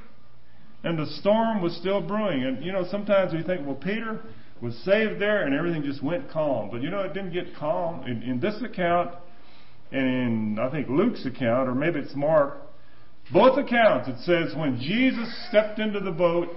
And 0.83 0.97
the 0.97 1.05
storm 1.19 1.61
was 1.61 1.75
still 1.75 2.01
brewing. 2.01 2.43
And 2.43 2.63
you 2.63 2.71
know, 2.71 2.85
sometimes 2.89 3.33
we 3.33 3.43
think, 3.43 3.65
well, 3.65 3.75
Peter 3.75 4.21
was 4.61 4.75
saved 4.83 5.21
there 5.21 5.45
and 5.45 5.55
everything 5.55 5.83
just 5.83 6.03
went 6.03 6.29
calm. 6.29 6.69
But 6.69 6.81
you 6.81 6.89
know, 6.89 7.01
it 7.01 7.13
didn't 7.13 7.33
get 7.33 7.55
calm. 7.55 8.05
In, 8.05 8.23
in 8.23 8.39
this 8.39 8.61
account, 8.61 9.15
and 9.91 10.57
in, 10.57 10.59
I 10.59 10.69
think, 10.69 10.87
Luke's 10.89 11.25
account, 11.25 11.69
or 11.69 11.75
maybe 11.75 11.99
it's 11.99 12.15
Mark, 12.15 12.57
both 13.31 13.57
accounts, 13.57 14.07
it 14.07 14.17
says 14.23 14.55
when 14.55 14.79
Jesus 14.79 15.47
stepped 15.49 15.79
into 15.79 15.99
the 15.99 16.11
boat, 16.11 16.49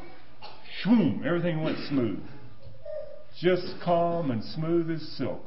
shoom, 0.82 1.22
everything 1.24 1.62
went 1.62 1.78
smooth. 1.88 2.22
Just 3.40 3.74
calm 3.84 4.30
and 4.30 4.42
smooth 4.44 4.90
as 4.90 5.02
silk. 5.16 5.44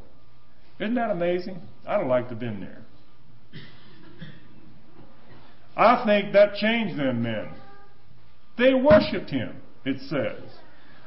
Isn't 0.79 0.95
that 0.95 1.11
amazing? 1.11 1.61
I'd 1.87 1.99
have 1.99 2.07
liked 2.07 2.29
to 2.29 2.35
have 2.35 2.39
been 2.39 2.59
there. 2.59 2.81
I 5.77 6.03
think 6.05 6.33
that 6.33 6.55
changed 6.55 6.97
them 6.97 7.21
men. 7.21 7.49
They 8.57 8.73
worshiped 8.73 9.29
him, 9.29 9.57
it 9.83 9.99
says. 10.09 10.44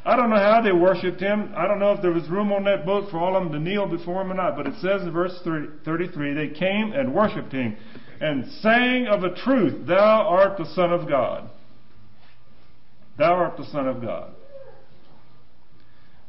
I 0.09 0.17
don't 0.17 0.31
know 0.31 0.37
how 0.37 0.63
they 0.63 0.73
worshiped 0.73 1.21
him. 1.21 1.53
I 1.55 1.67
don't 1.67 1.79
know 1.79 1.93
if 1.93 2.01
there 2.01 2.13
was 2.13 2.27
room 2.31 2.51
on 2.51 2.65
that 2.65 2.87
boat 2.87 3.11
for 3.11 3.19
all 3.19 3.37
of 3.37 3.45
them 3.45 3.53
to 3.53 3.59
kneel 3.59 3.87
before 3.87 4.23
him 4.23 4.33
or 4.33 4.35
not. 4.37 4.57
But 4.57 4.67
it 4.67 4.73
says 4.81 5.03
in 5.03 5.13
verse 5.13 5.39
33 5.45 6.33
they 6.33 6.49
came 6.49 6.93
and 6.93 7.15
worshiped 7.15 7.53
him 7.53 7.77
and 8.19 8.51
sang 8.63 9.07
of 9.07 9.23
a 9.23 9.35
truth, 9.35 9.87
Thou 9.87 10.27
art 10.27 10.57
the 10.57 10.65
Son 10.65 10.95
of 10.95 11.11
God. 11.11 11.51
Thou 13.19 13.35
art 13.35 13.59
the 13.59 13.67
Son 13.67 13.87
of 13.87 14.01
God. 14.01 14.31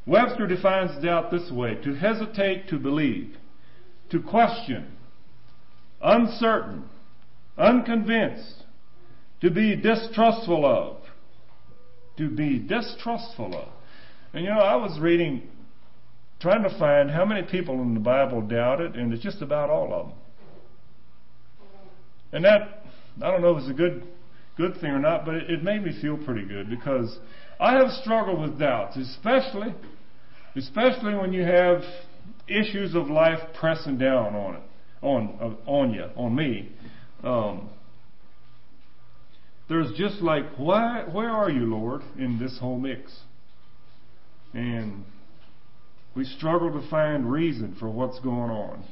Webster 0.06 0.46
defines 0.46 1.02
doubt 1.02 1.32
this 1.32 1.50
way 1.50 1.76
to 1.76 1.96
hesitate 1.96 2.68
to 2.68 2.80
believe, 2.80 3.38
to 4.10 4.22
question, 4.22 4.92
uncertain, 6.02 6.84
unconvinced, 7.58 8.66
to 9.40 9.50
be 9.50 9.78
distrustful 9.78 10.66
of, 10.66 10.99
to 12.20 12.30
be 12.30 12.60
distrustful 12.60 13.56
of. 13.56 13.70
And 14.34 14.44
you 14.44 14.52
know, 14.52 14.60
I 14.60 14.76
was 14.76 15.00
reading, 15.00 15.50
trying 16.40 16.62
to 16.64 16.78
find 16.78 17.10
how 17.10 17.26
many 17.26 17.42
people 17.44 17.82
in 17.82 17.96
the 17.96 18.00
Bible 18.00 18.42
doubted, 18.42 18.96
and 18.96 19.12
it's 19.12 19.24
just 19.24 19.42
about 19.42 19.70
all 19.70 19.94
of 19.94 20.08
them. 20.08 20.18
And 22.32 22.46
that, 22.46 22.84
I 23.24 23.32
don't 23.32 23.42
know 23.42 23.58
if 23.58 23.62
it's 23.62 23.72
a 23.72 23.74
good, 23.74 24.04
good 24.56 24.80
thing 24.80 24.92
or 24.92 25.00
not, 25.00 25.26
but 25.26 25.36
it, 25.36 25.50
it 25.50 25.64
made 25.64 25.84
me 25.84 26.00
feel 26.00 26.18
pretty 26.18 26.46
good 26.46 26.70
because 26.70 27.18
I 27.60 27.74
have 27.74 27.90
struggled 28.04 28.40
with 28.40 28.60
doubts, 28.60 28.98
especially, 28.98 29.74
especially 30.56 31.16
when 31.16 31.34
you 31.34 31.44
have 31.44 31.82
issues 32.48 32.94
of 32.96 33.10
life 33.10 33.40
pressing 33.60 33.98
down 33.98 34.36
on 34.36 34.56
it, 34.56 34.62
on, 35.02 35.58
on 35.66 35.94
you, 35.94 36.06
on 36.16 36.36
me. 36.36 36.70
Um, 37.24 37.70
there's 39.70 39.92
just 39.96 40.22
like, 40.22 40.46
why, 40.58 41.04
where 41.12 41.30
are 41.30 41.50
you, 41.50 41.66
Lord, 41.66 42.02
in 42.18 42.40
this 42.40 42.58
whole 42.60 42.80
mix? 42.80 43.20
And 44.54 45.06
we 46.16 46.26
struggle 46.26 46.72
to 46.72 46.90
find 46.90 47.32
reason 47.32 47.76
for 47.80 47.88
what's 47.88 48.20
going 48.20 48.50
on. 48.50 48.84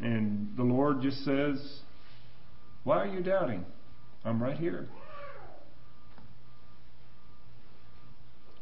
And 0.00 0.56
the 0.56 0.62
Lord 0.62 1.02
just 1.02 1.24
says, 1.24 1.80
Why 2.84 2.98
are 2.98 3.06
you 3.06 3.20
doubting? 3.20 3.64
I'm 4.24 4.42
right 4.42 4.56
here. 4.56 4.88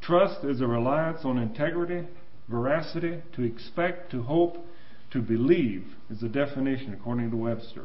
Trust 0.02 0.44
is 0.44 0.60
a 0.62 0.66
reliance 0.66 1.20
on 1.24 1.38
integrity, 1.38 2.08
veracity, 2.48 3.22
to 3.36 3.42
expect, 3.42 4.10
to 4.12 4.22
hope, 4.22 4.56
to 5.12 5.20
believe, 5.20 5.84
is 6.10 6.20
the 6.20 6.28
definition 6.28 6.94
according 6.94 7.30
to 7.30 7.36
Webster. 7.36 7.84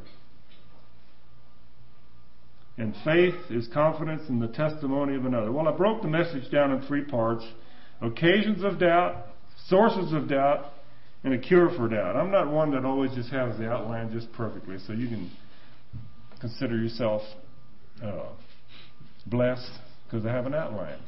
And 2.77 2.93
faith 3.05 3.35
is 3.49 3.67
confidence 3.73 4.23
in 4.27 4.39
the 4.39 4.49
testimony 4.49 5.15
of 5.15 5.25
another. 5.25 5.51
Well, 5.51 5.67
I 5.67 5.71
broke 5.71 6.01
the 6.01 6.09
message 6.09 6.51
down 6.51 6.71
in 6.71 6.81
three 6.81 7.03
parts 7.03 7.45
occasions 8.01 8.63
of 8.63 8.79
doubt, 8.79 9.27
sources 9.67 10.11
of 10.11 10.27
doubt, 10.27 10.73
and 11.23 11.33
a 11.33 11.37
cure 11.37 11.69
for 11.75 11.87
doubt. 11.87 12.15
I'm 12.15 12.31
not 12.31 12.51
one 12.51 12.71
that 12.71 12.85
always 12.85 13.11
just 13.15 13.29
has 13.29 13.57
the 13.57 13.71
outline 13.71 14.11
just 14.11 14.31
perfectly, 14.33 14.77
so 14.85 14.93
you 14.93 15.07
can 15.07 15.31
consider 16.39 16.75
yourself 16.77 17.21
uh, 18.03 18.27
blessed 19.25 19.71
because 20.05 20.25
I 20.25 20.31
have 20.31 20.45
an 20.45 20.53
outline. 20.53 20.99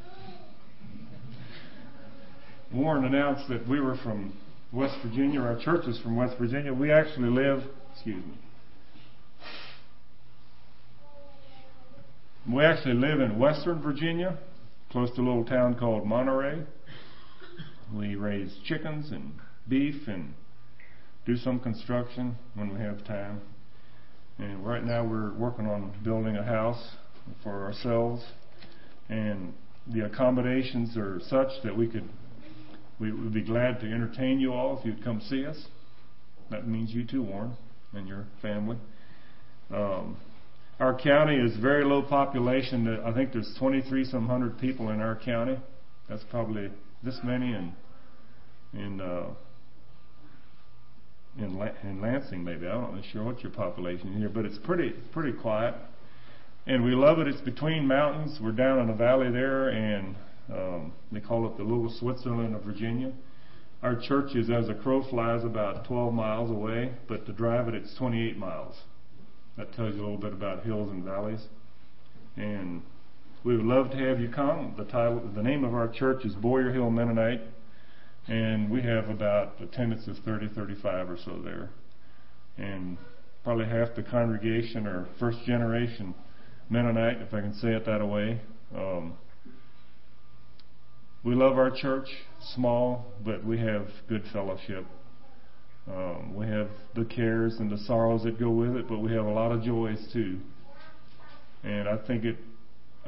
Warren 2.74 3.06
announced 3.06 3.48
that 3.50 3.68
we 3.68 3.80
were 3.80 3.98
from 3.98 4.34
West 4.74 4.96
Virginia, 5.06 5.42
our 5.42 5.58
church 5.60 5.86
is 5.88 6.00
from 6.02 6.16
West 6.16 6.38
Virginia. 6.38 6.74
We 6.74 6.92
actually 6.92 7.30
live, 7.30 7.64
excuse 7.94 8.26
me, 8.26 8.34
We 12.50 12.64
actually 12.64 12.94
live 12.94 13.20
in 13.20 13.38
western 13.38 13.82
Virginia, 13.82 14.38
close 14.90 15.10
to 15.16 15.22
a 15.22 15.26
little 15.26 15.44
town 15.44 15.76
called 15.78 16.06
Monterey. 16.06 16.64
We 17.94 18.16
raise 18.16 18.58
chickens 18.66 19.12
and 19.12 19.34
beef 19.68 20.08
and 20.08 20.34
do 21.26 21.36
some 21.36 21.60
construction 21.60 22.38
when 22.56 22.74
we 22.74 22.80
have 22.80 23.04
time. 23.06 23.42
And 24.38 24.66
right 24.66 24.82
now 24.82 25.04
we're 25.04 25.34
working 25.34 25.66
on 25.66 25.94
building 26.06 26.38
a 26.38 26.44
house 26.44 26.82
for 27.44 27.66
ourselves. 27.66 28.24
And 29.10 29.54
the 29.86 30.06
accommodations 30.06 30.96
are 30.96 31.20
such 31.28 31.50
that 31.66 31.76
we 31.76 31.88
could 31.88 32.08
we 32.98 33.12
would 33.12 33.34
be 33.34 33.44
glad 33.44 33.82
to 33.82 33.88
entertain 33.88 34.40
you 34.40 34.54
all 34.54 34.80
if 34.80 34.86
you'd 34.86 35.04
come 35.04 35.20
see 35.20 35.46
us. 35.46 35.66
That 36.50 36.66
means 36.66 36.92
you 36.92 37.06
too, 37.06 37.24
Warren, 37.24 37.58
and 37.94 38.08
your 38.08 38.26
family. 38.42 38.78
Um, 39.70 40.16
our 40.80 40.98
county 40.98 41.36
is 41.36 41.58
very 41.58 41.84
low 41.84 42.04
population. 42.04 43.00
I 43.04 43.14
think 43.14 43.34
there's 43.34 43.54
23 43.58 44.06
some 44.06 44.28
hundred 44.28 44.60
people 44.60 44.90
in 44.90 45.02
our 45.02 45.16
county. 45.16 45.58
That's 46.08 46.24
probably 46.30 46.70
this 47.04 47.20
many 47.24 47.48
in 47.48 47.74
in 48.74 49.02
uh, 49.02 49.28
in, 51.38 51.60
in 51.84 52.02
Lansing 52.02 52.44
maybe. 52.44 52.68
I'm 52.68 52.96
not 52.96 53.04
sure 53.12 53.24
what 53.24 53.42
your 53.42 53.52
population 53.52 54.18
here, 54.18 54.30
but 54.30 54.46
it's 54.46 54.58
pretty 54.60 54.92
pretty 55.12 55.38
quiet. 55.38 55.76
And 56.68 56.84
we 56.84 56.92
love 56.92 57.20
it. 57.20 57.28
It's 57.28 57.42
between 57.42 57.88
mountains. 57.88 58.40
We're 58.42 58.52
down 58.52 58.80
in 58.80 58.90
a 58.90 58.96
valley 58.96 59.32
there, 59.32 59.70
and 59.70 60.16
um, 60.52 60.94
they 61.12 61.22
call 61.22 61.48
it 61.48 61.58
the 61.58 61.64
Little 61.64 61.94
Switzerland 61.98 62.56
of 62.56 62.64
Virginia. 62.64 63.14
Our 63.82 63.96
church 63.96 64.36
is, 64.36 64.50
as 64.50 64.68
a 64.68 64.74
crow 64.74 65.08
flies, 65.10 65.44
about 65.46 65.88
12 65.88 66.14
miles 66.14 66.50
away, 66.50 66.94
but 67.08 67.26
to 67.26 67.32
drive 67.32 67.68
it, 67.70 67.76
it's 67.76 67.96
28 67.98 68.38
miles. 68.38 68.76
That 69.58 69.74
tells 69.74 69.96
you 69.96 70.02
a 70.02 70.04
little 70.04 70.18
bit 70.18 70.34
about 70.34 70.64
hills 70.64 70.92
and 70.92 71.04
valleys. 71.04 71.42
And 72.36 72.84
we 73.44 73.58
would 73.58 73.66
love 73.66 73.90
to 73.92 73.98
have 73.98 74.20
you 74.20 74.30
come. 74.30 74.76
The 74.78 74.86
title, 74.86 75.22
the 75.34 75.42
name 75.42 75.64
of 75.64 75.74
our 75.74 75.88
church 75.88 76.26
is 76.26 76.34
Boyer 76.36 76.72
Hill 76.72 76.92
Mennonite, 76.92 77.42
and 78.28 78.70
we 78.70 78.84
have 78.84 79.10
about 79.10 79.60
attendance 79.60 80.08
of 80.08 80.18
30, 80.24 80.50
35 80.50 81.10
or 81.10 81.18
so 81.24 81.42
there, 81.44 81.70
and 82.58 82.98
probably 83.44 83.66
half 83.66 83.96
the 83.96 84.04
congregation 84.04 84.86
are 84.86 85.08
first 85.20 85.40
generation 85.46 86.14
Mennonite, 86.70 87.22
if 87.22 87.34
I 87.34 87.42
can 87.42 87.54
say 87.54 87.70
it 87.70 87.86
that 87.86 88.06
way. 88.06 88.42
Um, 88.76 89.14
we 91.24 91.34
love 91.34 91.58
our 91.58 91.72
church, 91.72 92.10
small, 92.54 93.06
but 93.26 93.46
we 93.46 93.58
have 93.60 93.88
good 94.10 94.24
fellowship. 94.34 94.86
Um, 95.90 96.36
we 96.36 96.46
have 96.48 96.70
the 96.96 97.06
cares 97.06 97.56
and 97.60 97.72
the 97.72 97.78
sorrows 97.78 98.24
that 98.24 98.40
go 98.40 98.50
with 98.50 98.76
it, 98.76 98.90
but 98.90 99.00
we 99.00 99.12
have 99.14 99.26
a 99.26 99.32
lot 99.32 99.52
of 99.52 99.64
joys 99.64 100.06
too. 100.12 100.40
And 101.64 101.88
I 101.88 101.98
think 102.06 102.26
it, 102.26 102.38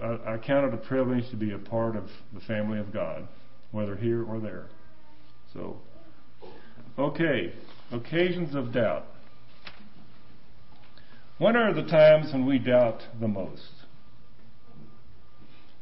I, 0.01 0.33
I 0.33 0.37
count 0.37 0.67
it 0.67 0.73
a 0.73 0.77
privilege 0.77 1.29
to 1.31 1.35
be 1.35 1.51
a 1.51 1.57
part 1.57 1.95
of 1.95 2.05
the 2.33 2.39
family 2.41 2.79
of 2.79 2.93
God, 2.93 3.27
whether 3.71 3.95
here 3.95 4.23
or 4.23 4.39
there. 4.39 4.67
So, 5.53 5.77
okay, 6.97 7.53
occasions 7.91 8.55
of 8.55 8.73
doubt. 8.73 9.05
When 11.37 11.55
are 11.55 11.73
the 11.73 11.83
times 11.83 12.31
when 12.33 12.45
we 12.45 12.59
doubt 12.59 13.01
the 13.19 13.27
most? 13.27 13.71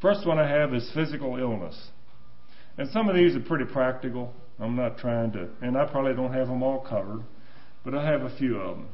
First 0.02 0.26
one 0.26 0.38
I 0.38 0.48
have 0.48 0.74
is 0.74 0.90
physical 0.94 1.38
illness. 1.38 1.90
And 2.78 2.90
some 2.92 3.10
of 3.10 3.16
these 3.16 3.36
are 3.36 3.40
pretty 3.40 3.66
practical. 3.66 4.34
I'm 4.60 4.76
not 4.76 4.98
trying 4.98 5.32
to, 5.34 5.50
and 5.62 5.78
I 5.78 5.86
probably 5.86 6.14
don't 6.14 6.34
have 6.34 6.48
them 6.48 6.64
all 6.64 6.80
covered, 6.80 7.24
but 7.84 7.94
I 7.94 8.06
have 8.10 8.22
a 8.22 8.36
few 8.38 8.58
of 8.58 8.78
them. 8.78 8.88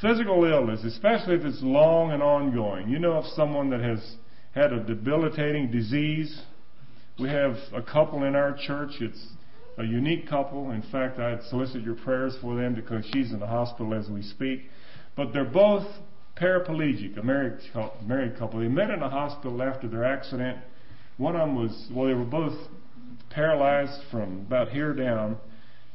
Physical 0.00 0.44
illness, 0.44 0.84
especially 0.84 1.36
if 1.36 1.42
it's 1.42 1.62
long 1.62 2.12
and 2.12 2.22
ongoing. 2.22 2.88
You 2.88 2.98
know 2.98 3.12
of 3.12 3.24
someone 3.34 3.70
that 3.70 3.80
has 3.80 4.16
had 4.54 4.72
a 4.72 4.82
debilitating 4.82 5.70
disease. 5.70 6.42
We 7.18 7.28
have 7.28 7.56
a 7.74 7.82
couple 7.82 8.24
in 8.24 8.34
our 8.34 8.56
church. 8.66 8.90
It's 9.00 9.26
a 9.78 9.84
unique 9.84 10.28
couple. 10.28 10.70
In 10.70 10.82
fact, 10.90 11.18
I'd 11.18 11.42
solicit 11.44 11.82
your 11.82 11.94
prayers 11.94 12.36
for 12.40 12.56
them 12.56 12.74
because 12.74 13.04
she's 13.12 13.32
in 13.32 13.40
the 13.40 13.46
hospital 13.46 13.94
as 13.94 14.08
we 14.08 14.22
speak. 14.22 14.68
But 15.14 15.32
they're 15.32 15.44
both 15.44 15.86
paraplegic, 16.40 17.18
a 17.18 17.22
married, 17.22 17.58
married 18.04 18.38
couple. 18.38 18.60
They 18.60 18.68
met 18.68 18.90
in 18.90 19.02
a 19.02 19.08
hospital 19.08 19.62
after 19.62 19.88
their 19.88 20.04
accident. 20.04 20.58
One 21.16 21.36
of 21.36 21.48
them 21.48 21.56
was, 21.56 21.88
well, 21.90 22.06
they 22.06 22.14
were 22.14 22.24
both 22.24 22.56
paralyzed 23.36 24.00
from 24.10 24.46
about 24.46 24.70
here 24.70 24.94
down, 24.94 25.36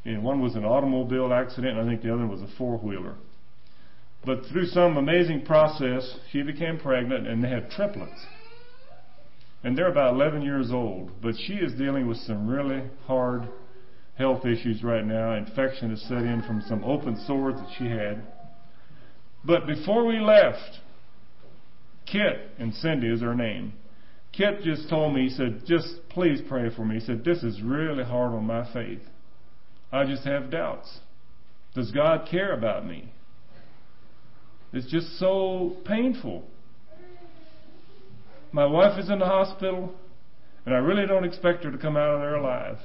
and 0.06 0.24
one 0.24 0.42
was 0.42 0.54
an 0.56 0.64
automobile 0.64 1.34
accident, 1.34 1.76
and 1.76 1.90
I 1.90 1.92
think 1.92 2.04
the 2.04 2.14
other 2.14 2.28
was 2.28 2.40
a 2.40 2.48
four 2.56 2.78
wheeler. 2.78 3.16
But 4.24 4.46
through 4.52 4.68
some 4.68 4.96
amazing 4.96 5.46
process, 5.46 6.20
she 6.32 6.44
became 6.44 6.78
pregnant, 6.78 7.28
and 7.28 7.44
they 7.44 7.50
had 7.50 7.72
triplets. 7.72 8.28
And 9.64 9.76
they're 9.76 9.90
about 9.90 10.14
11 10.14 10.44
years 10.44 10.72
old, 10.72 11.12
but 11.20 11.34
she 11.36 11.54
is 11.54 11.74
dealing 11.74 12.08
with 12.08 12.18
some 12.18 12.48
really 12.48 12.84
hard 13.08 13.48
health 14.20 14.46
issues 14.46 14.84
right 14.84 15.04
now. 15.04 15.34
Infection 15.34 15.90
has 15.90 16.02
set 16.04 16.20
in 16.20 16.44
from 16.46 16.62
some 16.68 16.84
open 16.84 17.20
sores 17.26 17.56
that 17.56 17.70
she 17.80 17.86
had. 17.86 18.22
But 19.44 19.66
before 19.66 20.06
we 20.06 20.20
left, 20.20 20.78
Kit 22.06 22.52
and 22.60 22.72
Cindy 22.76 23.08
is 23.08 23.22
her 23.22 23.34
name. 23.34 23.74
Kit 24.34 24.62
just 24.64 24.90
told 24.90 25.14
me, 25.14 25.24
he 25.24 25.30
said, 25.30 25.64
just 25.66 26.08
please 26.10 26.42
pray 26.48 26.74
for 26.74 26.86
me. 26.86 26.96
He 26.96 27.06
said, 27.06 27.24
this 27.26 27.44
is 27.44 27.62
really 27.62 28.04
hard 28.04 28.34
on 28.34 28.46
my 28.46 28.72
faith. 28.72 29.02
I 29.92 30.06
just 30.06 30.24
have 30.24 30.50
doubts. 30.50 31.00
Does 31.76 31.92
God 31.92 32.28
care 32.30 32.54
about 32.54 32.86
me? 32.86 33.14
It's 34.72 34.90
just 34.90 35.20
so 35.20 35.76
painful. 35.86 36.46
My 38.54 38.66
wife 38.66 38.98
is 38.98 39.10
in 39.10 39.20
the 39.20 39.26
hospital, 39.26 39.94
and 40.66 40.74
I 40.74 40.78
really 40.78 41.06
don't 41.06 41.26
expect 41.26 41.64
her 41.66 41.72
to 41.72 41.78
come 41.78 41.98
out 41.98 42.14
of 42.14 42.22
there 42.22 42.36
alive. 42.36 42.78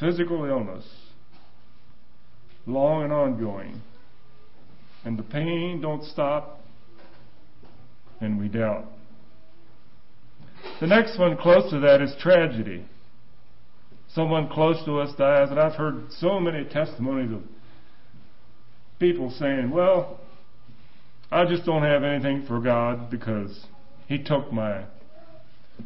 Physical 0.00 0.44
illness 0.46 0.84
long 2.66 3.04
and 3.04 3.12
ongoing. 3.12 3.80
And 5.04 5.18
the 5.18 5.22
pain 5.22 5.80
don't 5.80 6.04
stop, 6.04 6.60
and 8.20 8.38
we 8.38 8.48
doubt. 8.48 8.84
The 10.80 10.86
next 10.86 11.18
one 11.18 11.36
close 11.36 11.70
to 11.70 11.80
that 11.80 12.02
is 12.02 12.14
tragedy. 12.20 12.84
Someone 14.14 14.48
close 14.48 14.84
to 14.84 14.98
us 14.98 15.14
dies, 15.16 15.50
and 15.50 15.58
I've 15.58 15.74
heard 15.74 16.06
so 16.18 16.40
many 16.40 16.64
testimonies 16.64 17.32
of 17.32 17.42
people 18.98 19.30
saying, 19.38 19.70
Well, 19.70 20.20
I 21.30 21.44
just 21.46 21.64
don't 21.64 21.82
have 21.82 22.02
anything 22.02 22.44
for 22.46 22.60
God 22.60 23.10
because 23.10 23.66
He 24.06 24.22
took 24.22 24.52
my 24.52 24.84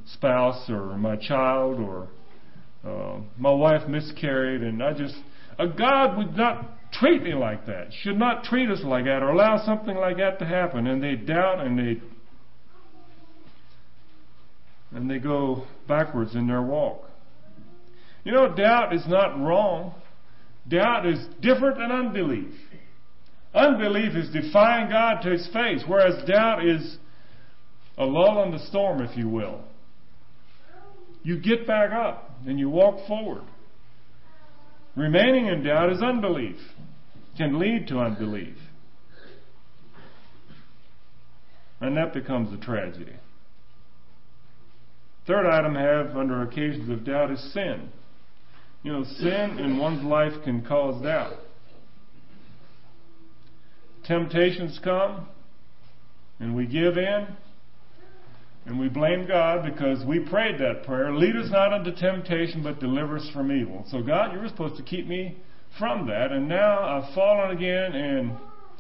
spouse 0.06 0.68
or 0.68 0.96
my 0.96 1.16
child 1.16 1.78
or 1.78 2.08
uh, 2.84 3.20
my 3.38 3.50
wife 3.50 3.88
miscarried, 3.88 4.62
and 4.62 4.82
I 4.82 4.92
just 4.92 5.16
a 5.58 5.66
God 5.68 6.16
would 6.18 6.36
not 6.36 6.92
treat 6.92 7.22
me 7.22 7.34
like 7.34 7.66
that, 7.66 7.88
should 8.02 8.18
not 8.18 8.44
treat 8.44 8.70
us 8.70 8.80
like 8.84 9.04
that, 9.04 9.22
or 9.22 9.30
allow 9.30 9.64
something 9.64 9.96
like 9.96 10.16
that 10.18 10.38
to 10.38 10.44
happen. 10.44 10.86
And 10.86 11.02
they 11.02 11.16
doubt 11.16 11.64
and 11.64 11.78
they 11.78 12.00
and 14.92 15.10
they 15.10 15.18
go 15.18 15.66
backwards 15.88 16.34
in 16.36 16.46
their 16.46 16.62
walk. 16.62 17.04
You 18.22 18.32
know, 18.32 18.54
doubt 18.54 18.94
is 18.94 19.04
not 19.08 19.38
wrong. 19.38 19.94
Doubt 20.68 21.06
is 21.06 21.18
different 21.42 21.78
than 21.78 21.90
unbelief. 21.90 22.54
Unbelief 23.52 24.14
is 24.14 24.30
defying 24.30 24.88
God 24.88 25.20
to 25.22 25.30
his 25.30 25.46
face, 25.52 25.82
whereas 25.86 26.24
doubt 26.26 26.64
is 26.64 26.96
a 27.98 28.04
lull 28.04 28.42
in 28.44 28.52
the 28.52 28.58
storm, 28.66 29.02
if 29.02 29.16
you 29.16 29.28
will. 29.28 29.60
You 31.22 31.38
get 31.38 31.66
back 31.66 31.92
up 31.92 32.38
and 32.46 32.58
you 32.58 32.70
walk 32.70 33.06
forward. 33.06 33.42
Remaining 34.96 35.46
in 35.46 35.64
doubt 35.64 35.92
is 35.92 36.02
unbelief, 36.02 36.56
can 37.36 37.58
lead 37.58 37.88
to 37.88 37.98
unbelief. 37.98 38.56
And 41.80 41.96
that 41.96 42.14
becomes 42.14 42.52
a 42.52 42.64
tragedy. 42.64 43.12
Third 45.26 45.46
item 45.46 45.74
have 45.74 46.16
under 46.16 46.42
occasions 46.42 46.88
of 46.90 47.04
doubt 47.04 47.32
is 47.32 47.52
sin. 47.52 47.88
You 48.82 48.92
know, 48.92 49.04
sin 49.04 49.58
in 49.58 49.78
one's 49.78 50.04
life 50.04 50.32
can 50.44 50.64
cause 50.64 51.02
doubt. 51.02 51.38
Temptations 54.06 54.78
come, 54.84 55.26
and 56.38 56.54
we 56.54 56.66
give 56.66 56.98
in, 56.98 57.26
and 58.66 58.78
we 58.78 58.88
blame 58.88 59.26
God 59.26 59.64
because 59.64 60.04
we 60.06 60.20
prayed 60.20 60.58
that 60.58 60.84
prayer. 60.84 61.14
Lead 61.14 61.36
us 61.36 61.50
not 61.50 61.72
into 61.72 61.92
temptation, 61.92 62.62
but 62.62 62.80
deliver 62.80 63.18
us 63.18 63.28
from 63.32 63.52
evil. 63.52 63.84
So, 63.90 64.02
God, 64.02 64.32
you 64.32 64.40
were 64.40 64.48
supposed 64.48 64.76
to 64.76 64.82
keep 64.82 65.06
me 65.06 65.36
from 65.78 66.06
that, 66.06 66.32
and 66.32 66.48
now 66.48 66.78
I've 66.80 67.14
fallen 67.14 67.56
again, 67.56 67.94
and 67.94 68.32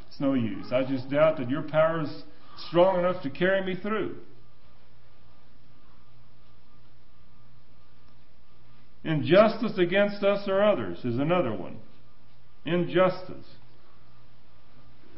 it's 0.08 0.20
no 0.20 0.34
use. 0.34 0.66
I 0.72 0.84
just 0.84 1.10
doubt 1.10 1.36
that 1.38 1.50
your 1.50 1.62
power 1.62 2.02
is 2.02 2.22
strong 2.68 2.98
enough 2.98 3.22
to 3.24 3.30
carry 3.30 3.64
me 3.64 3.80
through. 3.80 4.16
Injustice 9.04 9.76
against 9.76 10.22
us 10.24 10.48
or 10.48 10.62
others 10.62 10.98
is 11.04 11.18
another 11.18 11.52
one. 11.52 11.76
Injustice. 12.64 13.44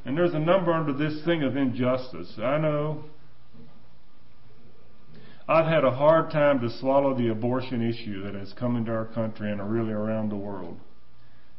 And 0.05 0.17
there's 0.17 0.35
a 0.35 0.41
number 0.41 0.73
under 0.73 0.93
this 0.93 1.25
thing 1.25 1.45
of 1.45 1.57
injustice. 1.57 2.33
I 2.39 2.59
know 2.59 3.05
I've 5.49 5.67
had 5.67 5.85
a 5.85 5.93
hard 5.93 6.33
time 6.33 6.61
to 6.61 6.71
swallow 6.81 7.17
the 7.17 7.29
abortion 7.29 7.81
issue 7.89 8.25
that 8.25 8.35
has 8.35 8.53
come 8.59 8.77
into 8.77 8.91
our 8.91 9.05
country 9.07 9.53
and 9.53 9.71
really 9.71 9.93
around 9.93 10.31
the 10.31 10.37
world. 10.37 10.81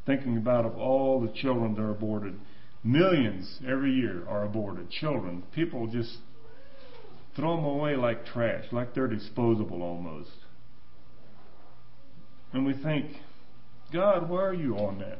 Thinking 0.05 0.37
about 0.37 0.65
of 0.65 0.77
all 0.77 1.21
the 1.21 1.31
children 1.33 1.73
that 1.75 1.81
are 1.81 1.91
aborted, 1.91 2.37
millions 2.83 3.59
every 3.65 3.93
year 3.93 4.27
are 4.27 4.43
aborted. 4.43 4.89
Children, 4.89 5.43
people 5.55 5.87
just 5.87 6.17
throw 7.35 7.55
them 7.55 7.65
away 7.65 7.95
like 7.95 8.25
trash, 8.25 8.65
like 8.73 8.93
they're 8.93 9.07
disposable 9.07 9.81
almost. 9.81 10.31
And 12.51 12.65
we 12.65 12.73
think, 12.73 13.11
God, 13.93 14.29
where 14.29 14.47
are 14.47 14.53
you 14.53 14.75
on 14.75 14.99
that? 14.99 15.19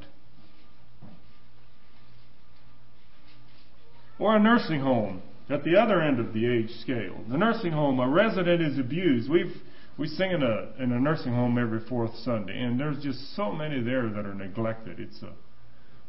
Or 4.19 4.35
a 4.35 4.39
nursing 4.39 4.81
home 4.81 5.21
at 5.49 5.63
the 5.63 5.77
other 5.77 6.01
end 6.01 6.19
of 6.19 6.33
the 6.33 6.45
age 6.45 6.69
scale, 6.81 7.23
the 7.29 7.37
nursing 7.37 7.71
home, 7.71 7.99
a 7.99 8.07
resident 8.07 8.61
is 8.61 8.77
abused. 8.77 9.29
We've 9.29 9.55
we 9.97 10.07
sing 10.07 10.31
in 10.31 10.43
a 10.43 10.83
in 10.83 10.91
a 10.91 10.99
nursing 10.99 11.33
home 11.33 11.57
every 11.57 11.79
fourth 11.87 12.15
Sunday, 12.23 12.59
and 12.59 12.79
there's 12.79 13.01
just 13.01 13.35
so 13.35 13.51
many 13.51 13.81
there 13.81 14.09
that 14.09 14.25
are 14.25 14.35
neglected. 14.35 14.99
It's 14.99 15.21
a 15.21 15.31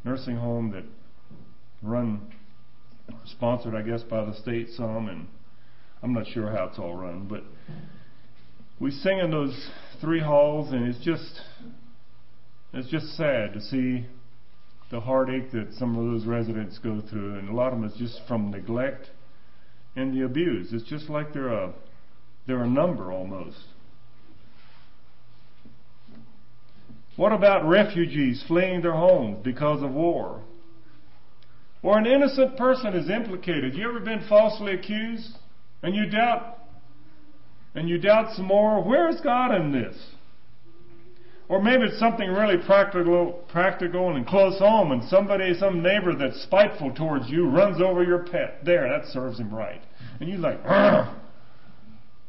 nursing 0.04 0.36
home 0.36 0.72
that 0.72 0.84
run 1.82 2.32
sponsored, 3.26 3.74
I 3.74 3.82
guess, 3.82 4.02
by 4.02 4.24
the 4.24 4.34
state 4.34 4.68
some, 4.76 5.08
and 5.08 5.26
I'm 6.02 6.12
not 6.12 6.26
sure 6.26 6.50
how 6.50 6.64
it's 6.64 6.78
all 6.78 6.94
run, 6.94 7.26
but 7.28 7.44
we 8.80 8.90
sing 8.90 9.18
in 9.18 9.30
those 9.30 9.70
three 10.00 10.20
halls, 10.20 10.72
and 10.72 10.86
it's 10.86 11.02
just 11.04 11.40
it's 12.72 12.88
just 12.88 13.16
sad 13.16 13.54
to 13.54 13.60
see 13.60 14.04
the 14.90 15.00
heartache 15.00 15.52
that 15.52 15.72
some 15.78 15.96
of 15.96 16.04
those 16.04 16.26
residents 16.26 16.78
go 16.78 17.02
through, 17.08 17.38
and 17.38 17.48
a 17.48 17.52
lot 17.52 17.72
of 17.72 17.80
them 17.80 17.88
is 17.88 17.96
just 17.98 18.20
from 18.26 18.50
neglect 18.50 19.10
and 19.98 20.16
the 20.16 20.24
abused. 20.24 20.72
It's 20.72 20.88
just 20.88 21.08
like 21.08 21.32
they're 21.32 21.48
a 21.48 21.72
they're 22.46 22.62
a 22.62 22.68
number 22.68 23.12
almost. 23.12 23.58
What 27.16 27.32
about 27.32 27.68
refugees 27.68 28.44
fleeing 28.46 28.80
their 28.80 28.94
homes 28.94 29.38
because 29.42 29.82
of 29.82 29.90
war? 29.90 30.42
Or 31.82 31.98
an 31.98 32.06
innocent 32.06 32.56
person 32.56 32.94
is 32.94 33.10
implicated. 33.10 33.74
You 33.74 33.88
ever 33.88 34.00
been 34.00 34.24
falsely 34.28 34.72
accused? 34.74 35.36
And 35.82 35.94
you 35.94 36.06
doubt 36.06 36.58
and 37.74 37.88
you 37.88 37.98
doubt 37.98 38.34
some 38.34 38.46
more, 38.46 38.82
where's 38.82 39.20
God 39.20 39.54
in 39.54 39.72
this? 39.72 39.96
Or 41.48 41.62
maybe 41.62 41.84
it's 41.84 41.98
something 41.98 42.28
really 42.28 42.58
practical, 42.58 43.32
practical 43.48 44.14
and 44.14 44.26
close 44.26 44.58
home, 44.58 44.92
and 44.92 45.02
somebody, 45.08 45.54
some 45.54 45.82
neighbor 45.82 46.14
that's 46.14 46.42
spiteful 46.42 46.92
towards 46.92 47.28
you 47.30 47.48
runs 47.48 47.80
over 47.80 48.04
your 48.04 48.24
pet. 48.24 48.64
There, 48.64 48.86
that 48.88 49.06
serves 49.10 49.38
him 49.38 49.54
right. 49.54 49.80
And 50.20 50.28
you're 50.28 50.38
like, 50.38 50.62
Argh! 50.64 51.14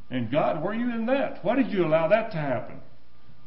and 0.10 0.32
God, 0.32 0.64
were 0.64 0.74
you 0.74 0.90
in 0.94 1.06
that? 1.08 1.44
Why 1.44 1.56
did 1.56 1.70
you 1.70 1.86
allow 1.86 2.08
that 2.08 2.32
to 2.32 2.38
happen? 2.38 2.80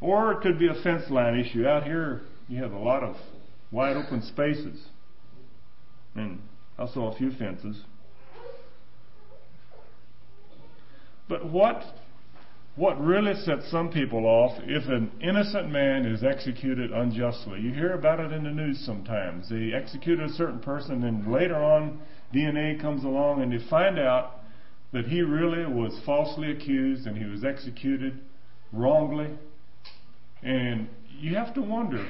Or 0.00 0.32
it 0.32 0.42
could 0.42 0.58
be 0.58 0.68
a 0.68 0.74
fence 0.82 1.04
line 1.10 1.38
issue. 1.38 1.66
Out 1.66 1.84
here, 1.84 2.22
you 2.48 2.62
have 2.62 2.72
a 2.72 2.78
lot 2.78 3.02
of 3.02 3.16
wide 3.70 3.96
open 3.96 4.22
spaces. 4.22 4.78
And 6.14 6.40
I 6.78 6.86
saw 6.86 7.14
a 7.14 7.16
few 7.16 7.30
fences. 7.32 7.80
But 11.28 11.50
what 11.50 11.82
what 12.74 12.98
really 13.00 13.34
sets 13.34 13.70
some 13.70 13.90
people 13.90 14.24
off 14.24 14.58
if 14.64 14.88
an 14.88 15.10
innocent 15.20 15.70
man 15.70 16.06
is 16.06 16.24
executed 16.24 16.90
unjustly. 16.90 17.60
You 17.60 17.72
hear 17.72 17.92
about 17.92 18.18
it 18.18 18.32
in 18.32 18.44
the 18.44 18.50
news 18.50 18.82
sometimes. 18.86 19.48
They 19.50 19.72
executed 19.74 20.30
a 20.30 20.32
certain 20.32 20.60
person, 20.60 21.04
and 21.04 21.30
later 21.30 21.56
on, 21.56 22.00
DNA 22.34 22.80
comes 22.80 23.04
along, 23.04 23.42
and 23.42 23.52
they 23.52 23.62
find 23.68 23.98
out 23.98 24.40
that 24.92 25.06
he 25.06 25.20
really 25.20 25.66
was 25.66 25.98
falsely 26.04 26.50
accused 26.50 27.06
and 27.06 27.16
he 27.16 27.24
was 27.24 27.44
executed 27.44 28.20
wrongly. 28.72 29.30
And 30.42 30.88
you 31.18 31.34
have 31.34 31.54
to 31.54 31.62
wonder 31.62 32.06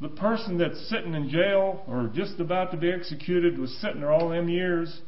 the 0.00 0.08
person 0.08 0.58
that's 0.58 0.88
sitting 0.88 1.14
in 1.14 1.28
jail 1.28 1.84
or 1.86 2.10
just 2.14 2.40
about 2.40 2.70
to 2.72 2.76
be 2.76 2.90
executed 2.90 3.58
was 3.58 3.76
sitting 3.80 4.00
there 4.00 4.12
all 4.12 4.28
them 4.28 4.48
years. 4.48 5.00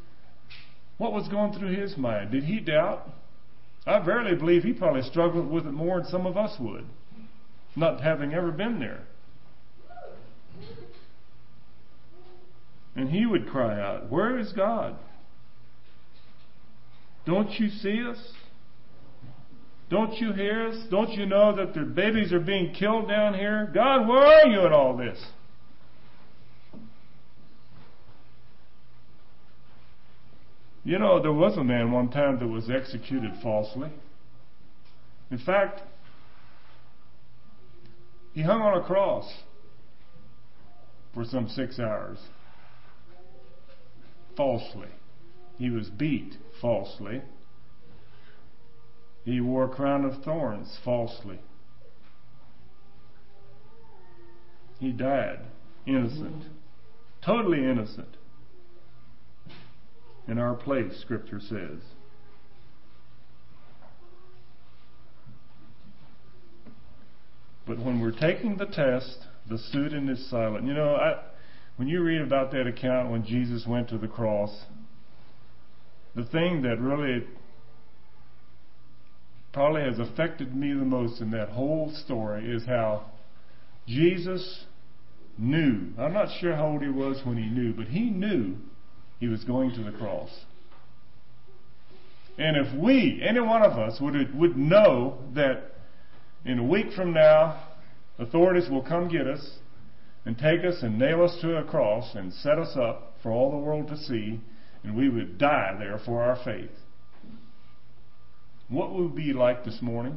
What 0.98 1.12
was 1.12 1.28
going 1.28 1.58
through 1.58 1.74
his 1.74 1.96
mind? 1.96 2.30
Did 2.30 2.44
he 2.44 2.60
doubt? 2.60 3.08
I 3.86 3.98
verily 4.04 4.36
believe 4.36 4.62
he 4.62 4.72
probably 4.72 5.02
struggled 5.02 5.50
with 5.50 5.66
it 5.66 5.72
more 5.72 6.00
than 6.00 6.10
some 6.10 6.26
of 6.26 6.36
us 6.36 6.56
would, 6.60 6.84
not 7.76 8.02
having 8.02 8.34
ever 8.34 8.50
been 8.50 8.78
there. 8.78 9.04
And 12.94 13.08
he 13.08 13.24
would 13.24 13.48
cry 13.48 13.80
out, 13.80 14.10
Where 14.10 14.38
is 14.38 14.52
God? 14.52 14.96
Don't 17.24 17.50
you 17.58 17.68
see 17.68 18.02
us? 18.06 18.18
Don't 19.88 20.14
you 20.18 20.32
hear 20.32 20.68
us? 20.68 20.76
Don't 20.90 21.10
you 21.10 21.26
know 21.26 21.54
that 21.56 21.74
the 21.74 21.80
babies 21.80 22.32
are 22.32 22.40
being 22.40 22.72
killed 22.74 23.08
down 23.08 23.34
here? 23.34 23.70
God, 23.74 24.06
where 24.06 24.22
are 24.22 24.46
you 24.46 24.66
in 24.66 24.72
all 24.72 24.96
this? 24.96 25.18
You 30.90 30.98
know, 30.98 31.22
there 31.22 31.32
was 31.32 31.56
a 31.56 31.62
man 31.62 31.92
one 31.92 32.08
time 32.08 32.40
that 32.40 32.48
was 32.48 32.68
executed 32.68 33.30
falsely. 33.44 33.92
In 35.30 35.38
fact, 35.38 35.82
he 38.32 38.42
hung 38.42 38.60
on 38.60 38.76
a 38.76 38.84
cross 38.84 39.32
for 41.14 41.24
some 41.24 41.48
six 41.48 41.78
hours 41.78 42.18
falsely. 44.36 44.88
He 45.58 45.70
was 45.70 45.88
beat 45.90 46.34
falsely. 46.60 47.22
He 49.24 49.40
wore 49.40 49.66
a 49.66 49.68
crown 49.68 50.04
of 50.04 50.24
thorns 50.24 50.76
falsely. 50.84 51.38
He 54.80 54.90
died 54.90 55.38
innocent, 55.86 56.46
totally 57.24 57.58
innocent 57.58 58.16
in 60.30 60.38
our 60.38 60.54
place, 60.54 60.92
Scripture 61.00 61.40
says. 61.40 61.80
But 67.66 67.78
when 67.80 68.00
we're 68.00 68.12
taking 68.12 68.56
the 68.56 68.66
test, 68.66 69.26
the 69.48 69.58
student 69.58 70.08
is 70.08 70.30
silent. 70.30 70.66
You 70.66 70.74
know, 70.74 70.94
I, 70.94 71.20
when 71.76 71.88
you 71.88 72.02
read 72.02 72.20
about 72.20 72.52
that 72.52 72.68
account 72.68 73.10
when 73.10 73.24
Jesus 73.24 73.66
went 73.66 73.88
to 73.88 73.98
the 73.98 74.06
cross, 74.06 74.50
the 76.14 76.24
thing 76.24 76.62
that 76.62 76.78
really 76.80 77.26
probably 79.52 79.82
has 79.82 79.98
affected 79.98 80.54
me 80.54 80.68
the 80.72 80.84
most 80.84 81.20
in 81.20 81.32
that 81.32 81.48
whole 81.48 81.92
story 82.04 82.48
is 82.48 82.64
how 82.66 83.10
Jesus 83.88 84.64
knew. 85.36 85.92
I'm 85.98 86.12
not 86.12 86.28
sure 86.40 86.54
how 86.54 86.68
old 86.68 86.82
he 86.82 86.88
was 86.88 87.20
when 87.24 87.36
he 87.36 87.46
knew, 87.46 87.72
but 87.72 87.86
he 87.86 88.10
knew 88.10 88.56
he 89.20 89.28
was 89.28 89.44
going 89.44 89.72
to 89.74 89.84
the 89.84 89.96
cross. 89.96 90.30
And 92.38 92.56
if 92.56 92.74
we, 92.74 93.22
any 93.22 93.40
one 93.40 93.62
of 93.62 93.72
us, 93.72 94.00
would, 94.00 94.34
would 94.34 94.56
know 94.56 95.18
that 95.34 95.74
in 96.44 96.58
a 96.58 96.64
week 96.64 96.92
from 96.96 97.12
now, 97.12 97.62
authorities 98.18 98.70
will 98.70 98.82
come 98.82 99.08
get 99.08 99.26
us 99.26 99.58
and 100.24 100.36
take 100.38 100.64
us 100.64 100.82
and 100.82 100.98
nail 100.98 101.22
us 101.22 101.36
to 101.42 101.56
a 101.56 101.64
cross 101.64 102.14
and 102.14 102.32
set 102.32 102.58
us 102.58 102.76
up 102.76 103.14
for 103.22 103.30
all 103.30 103.50
the 103.50 103.58
world 103.58 103.88
to 103.88 103.96
see, 103.96 104.40
and 104.82 104.96
we 104.96 105.10
would 105.10 105.36
die 105.36 105.76
there 105.78 106.00
for 106.04 106.22
our 106.22 106.42
faith. 106.42 106.70
What 108.68 108.94
would 108.94 109.14
be 109.14 109.34
like 109.34 109.64
this 109.64 109.82
morning? 109.82 110.16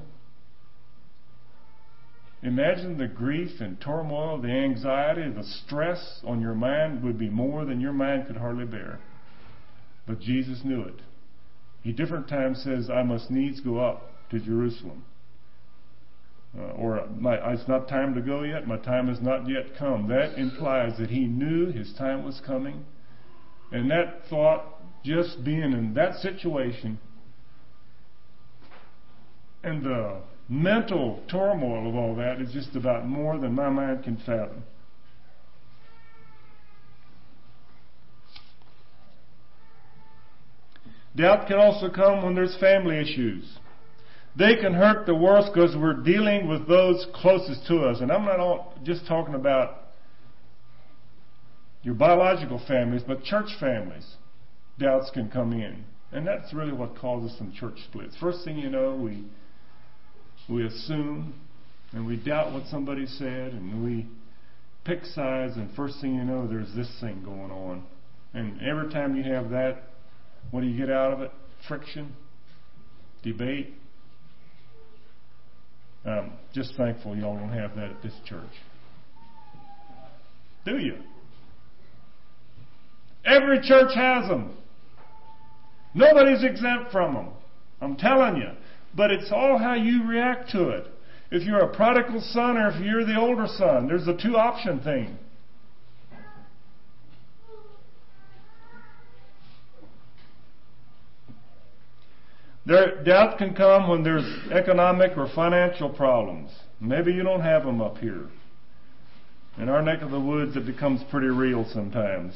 Imagine 2.44 2.98
the 2.98 3.08
grief 3.08 3.62
and 3.62 3.80
turmoil, 3.80 4.42
the 4.42 4.50
anxiety, 4.50 5.30
the 5.30 5.44
stress 5.44 6.20
on 6.26 6.42
your 6.42 6.54
mind 6.54 7.02
would 7.02 7.18
be 7.18 7.30
more 7.30 7.64
than 7.64 7.80
your 7.80 7.94
mind 7.94 8.28
could 8.28 8.36
hardly 8.36 8.66
bear. 8.66 9.00
But 10.06 10.20
Jesus 10.20 10.62
knew 10.66 10.82
it. 10.82 11.02
He 11.84 11.94
different 11.94 12.28
times 12.28 12.62
says, 12.64 12.90
I 12.90 13.04
must 13.04 13.32
needs 13.32 13.62
go 13.62 13.80
up 13.80 14.10
to 14.32 14.40
Jerusalem. 14.40 15.06
Uh, 16.58 16.74
or 16.74 17.08
my, 17.18 17.36
it's 17.54 17.68
not 17.68 17.88
time 17.88 18.14
to 18.14 18.22
go 18.22 18.44
yet, 18.44 18.68
my 18.68 18.78
time 18.78 19.08
has 19.08 19.22
not 19.22 19.50
yet 19.50 19.78
come. 19.78 20.10
That 20.10 20.38
implies 20.38 20.98
that 21.00 21.10
he 21.10 21.22
knew 21.22 21.72
his 21.72 21.94
time 21.98 22.26
was 22.26 22.42
coming. 22.46 22.86
And 23.72 23.90
that 23.90 24.28
thought, 24.30 24.66
just 25.04 25.44
being 25.44 25.72
in 25.74 25.94
that 25.96 26.16
situation, 26.16 27.00
and 29.64 29.84
the 29.84 30.22
mental 30.54 31.20
turmoil 31.32 31.90
of 31.90 31.96
all 31.96 32.16
that 32.16 32.40
is 32.40 32.54
just 32.54 32.76
about 32.76 33.08
more 33.08 33.40
than 33.40 33.54
my 33.54 33.70
mind 33.70 34.04
can 34.04 34.18
fathom. 34.18 34.64
Doubt 41.16 41.48
can 41.48 41.58
also 41.58 41.90
come 41.90 42.24
when 42.24 42.36
there's 42.36 42.56
family 42.60 43.00
issues. 43.00 43.58
They 44.38 44.56
can 44.56 44.74
hurt 44.74 45.06
the 45.06 45.14
worst 45.16 45.52
because 45.54 45.76
we're 45.76 46.02
dealing 46.02 46.48
with 46.48 46.68
those 46.68 47.06
closest 47.14 47.68
to 47.68 47.82
us. 47.82 48.02
And 48.02 48.12
I'm 48.12 48.26
not 48.26 48.40
all, 48.40 48.74
just 48.84 49.08
talking 49.08 49.36
about 49.36 49.90
your 51.84 51.94
biological 51.94 52.64
families, 52.68 53.04
but 53.06 53.24
church 53.24 53.50
families. 53.60 54.16
Doubts 54.80 55.12
can 55.12 55.30
come 55.30 55.54
in. 55.54 55.84
And 56.12 56.26
that's 56.26 56.54
really 56.54 56.74
what 56.74 56.98
causes 56.98 57.36
some 57.38 57.54
church 57.54 57.78
splits. 57.86 58.16
First 58.20 58.44
thing 58.44 58.58
you 58.58 58.70
know, 58.70 58.96
we 58.96 59.24
we 60.50 60.66
assume 60.66 61.34
and 61.92 62.06
we 62.06 62.18
doubt 62.18 62.54
what 62.54 62.66
somebody 62.68 63.06
said 63.06 63.54
and 63.54 63.84
we 63.84 64.08
pick 64.86 65.06
sides 65.06 65.56
and 65.56 65.74
first 65.76 66.02
thing 66.02 66.16
you 66.16 66.24
know 66.24 66.48
there's 66.48 66.74
this 66.76 66.90
thing 67.00 67.24
going 67.24 67.52
on. 67.52 67.84
And 68.34 68.62
every 68.62 68.92
time 68.92 69.16
you 69.16 69.24
have 69.32 69.50
that 69.52 69.84
what 70.52 70.62
do 70.62 70.68
you 70.68 70.78
get 70.78 70.90
out 70.90 71.14
of 71.14 71.22
it? 71.22 71.32
Friction? 71.68 72.14
Debate? 73.24 73.74
Um, 76.06 76.34
just 76.54 76.74
thankful 76.76 77.16
y'all 77.16 77.38
don't 77.38 77.54
have 77.54 77.76
that 77.76 77.92
at 77.92 78.04
this 78.04 78.14
church. 78.26 78.44
Do 80.66 80.78
you? 80.78 80.98
Every 83.26 83.62
church 83.62 83.92
has 83.96 84.28
them 84.28 84.58
nobody's 85.94 86.44
exempt 86.44 86.92
from 86.92 87.14
them 87.14 87.30
i'm 87.82 87.96
telling 87.96 88.38
you 88.38 88.50
but 88.96 89.12
it's 89.12 89.32
all 89.32 89.58
how 89.58 89.74
you 89.74 90.08
react 90.08 90.52
to 90.52 90.70
it. 90.70 90.88
If 91.32 91.44
you're 91.44 91.62
a 91.62 91.76
prodigal 91.76 92.22
son 92.22 92.58
or 92.58 92.70
if 92.70 92.80
you're 92.82 93.06
the 93.06 93.20
older 93.20 93.48
son, 93.48 93.88
there's 93.88 94.08
a 94.08 94.16
two 94.16 94.38
option 94.38 94.80
thing. 94.82 95.18
There, 102.66 103.04
doubt 103.04 103.40
can 103.40 103.56
come 103.56 103.90
when 103.90 104.04
there's 104.04 104.26
economic 104.52 105.18
or 105.18 105.28
financial 105.36 105.90
problems. 105.90 106.50
Maybe 106.80 107.12
you 107.12 107.24
don't 107.24 107.42
have 107.42 107.66
them 107.66 107.82
up 107.82 107.98
here. 107.98 108.30
In 109.58 109.70
our 109.70 109.82
neck 109.82 110.02
of 110.02 110.12
the 110.12 110.20
woods, 110.20 110.56
it 110.56 110.66
becomes 110.66 111.02
pretty 111.12 111.28
real 111.28 111.66
sometimes. 111.74 112.36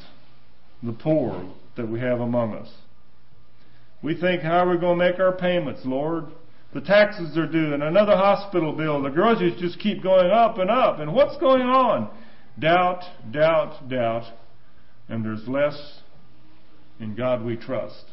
The 0.83 0.93
poor 0.93 1.49
that 1.77 1.87
we 1.87 1.99
have 2.01 2.19
among 2.19 2.55
us. 2.55 2.69
We 4.03 4.19
think, 4.19 4.41
how 4.41 4.65
are 4.65 4.69
we 4.69 4.77
going 4.77 4.99
to 4.99 5.05
make 5.05 5.19
our 5.19 5.31
payments, 5.31 5.81
Lord? 5.85 6.25
The 6.77 6.85
taxes 6.85 7.35
are 7.39 7.47
due 7.47 7.73
and 7.73 7.81
another 7.81 8.15
hospital 8.15 8.71
bill. 8.71 9.01
The 9.01 9.09
groceries 9.09 9.59
just 9.59 9.79
keep 9.79 10.03
going 10.03 10.29
up 10.29 10.59
and 10.59 10.69
up. 10.69 10.99
And 10.99 11.11
what's 11.11 11.35
going 11.37 11.63
on? 11.63 12.07
Doubt, 12.59 13.01
doubt, 13.31 13.89
doubt. 13.89 14.31
And 15.09 15.25
there's 15.25 15.47
less 15.47 16.01
in 16.99 17.15
God 17.15 17.43
we 17.43 17.55
trust. 17.55 18.05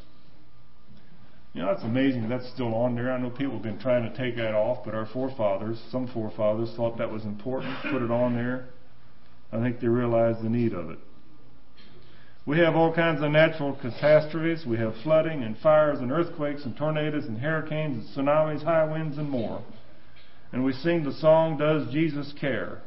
You 1.52 1.60
know, 1.60 1.72
it's 1.72 1.82
amazing 1.82 2.30
that's 2.30 2.48
still 2.54 2.74
on 2.74 2.94
there. 2.94 3.12
I 3.12 3.20
know 3.20 3.28
people 3.28 3.52
have 3.52 3.62
been 3.62 3.78
trying 3.78 4.10
to 4.10 4.16
take 4.16 4.36
that 4.36 4.54
off, 4.54 4.82
but 4.82 4.94
our 4.94 5.08
forefathers, 5.12 5.78
some 5.90 6.08
forefathers, 6.08 6.72
thought 6.74 6.96
that 6.96 7.12
was 7.12 7.24
important, 7.26 7.76
put 7.82 8.00
it 8.00 8.10
on 8.10 8.34
there. 8.34 8.70
I 9.52 9.60
think 9.60 9.80
they 9.80 9.88
realized 9.88 10.42
the 10.42 10.48
need 10.48 10.72
of 10.72 10.88
it. 10.88 10.98
We 12.46 12.58
have 12.58 12.76
all 12.76 12.92
kinds 12.92 13.22
of 13.22 13.30
natural 13.30 13.74
catastrophes. 13.80 14.66
We 14.66 14.76
have 14.76 14.94
flooding 15.02 15.42
and 15.42 15.56
fires 15.58 16.00
and 16.00 16.12
earthquakes 16.12 16.64
and 16.64 16.76
tornadoes 16.76 17.24
and 17.24 17.38
hurricanes 17.38 18.04
and 18.04 18.26
tsunamis, 18.26 18.62
high 18.62 18.84
winds 18.84 19.16
and 19.16 19.30
more. 19.30 19.62
And 20.52 20.62
we 20.62 20.72
sing 20.72 21.04
the 21.04 21.12
song, 21.12 21.56
Does 21.56 21.90
Jesus 21.90 22.34
Care? 22.38 22.82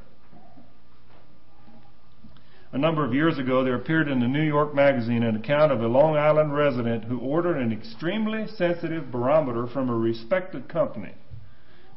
A 2.72 2.78
number 2.78 3.04
of 3.04 3.14
years 3.14 3.40
ago, 3.40 3.64
there 3.64 3.76
appeared 3.76 4.10
in 4.10 4.20
the 4.20 4.28
New 4.28 4.44
York 4.44 4.76
Magazine 4.76 5.24
an 5.24 5.36
account 5.36 5.72
of 5.72 5.82
a 5.82 5.88
Long 5.88 6.16
Island 6.16 6.54
resident 6.54 7.06
who 7.06 7.18
ordered 7.18 7.58
an 7.58 7.72
extremely 7.72 8.46
sensitive 8.56 9.12
barometer 9.12 9.68
from 9.68 9.90
a 9.90 9.96
respected 9.96 10.70
company. 10.70 11.14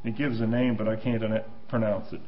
It 0.04 0.16
gives 0.16 0.40
a 0.40 0.46
name, 0.46 0.76
but 0.76 0.88
I 0.88 0.96
can't 0.96 1.22
pronounce 1.68 2.12
it. 2.12 2.20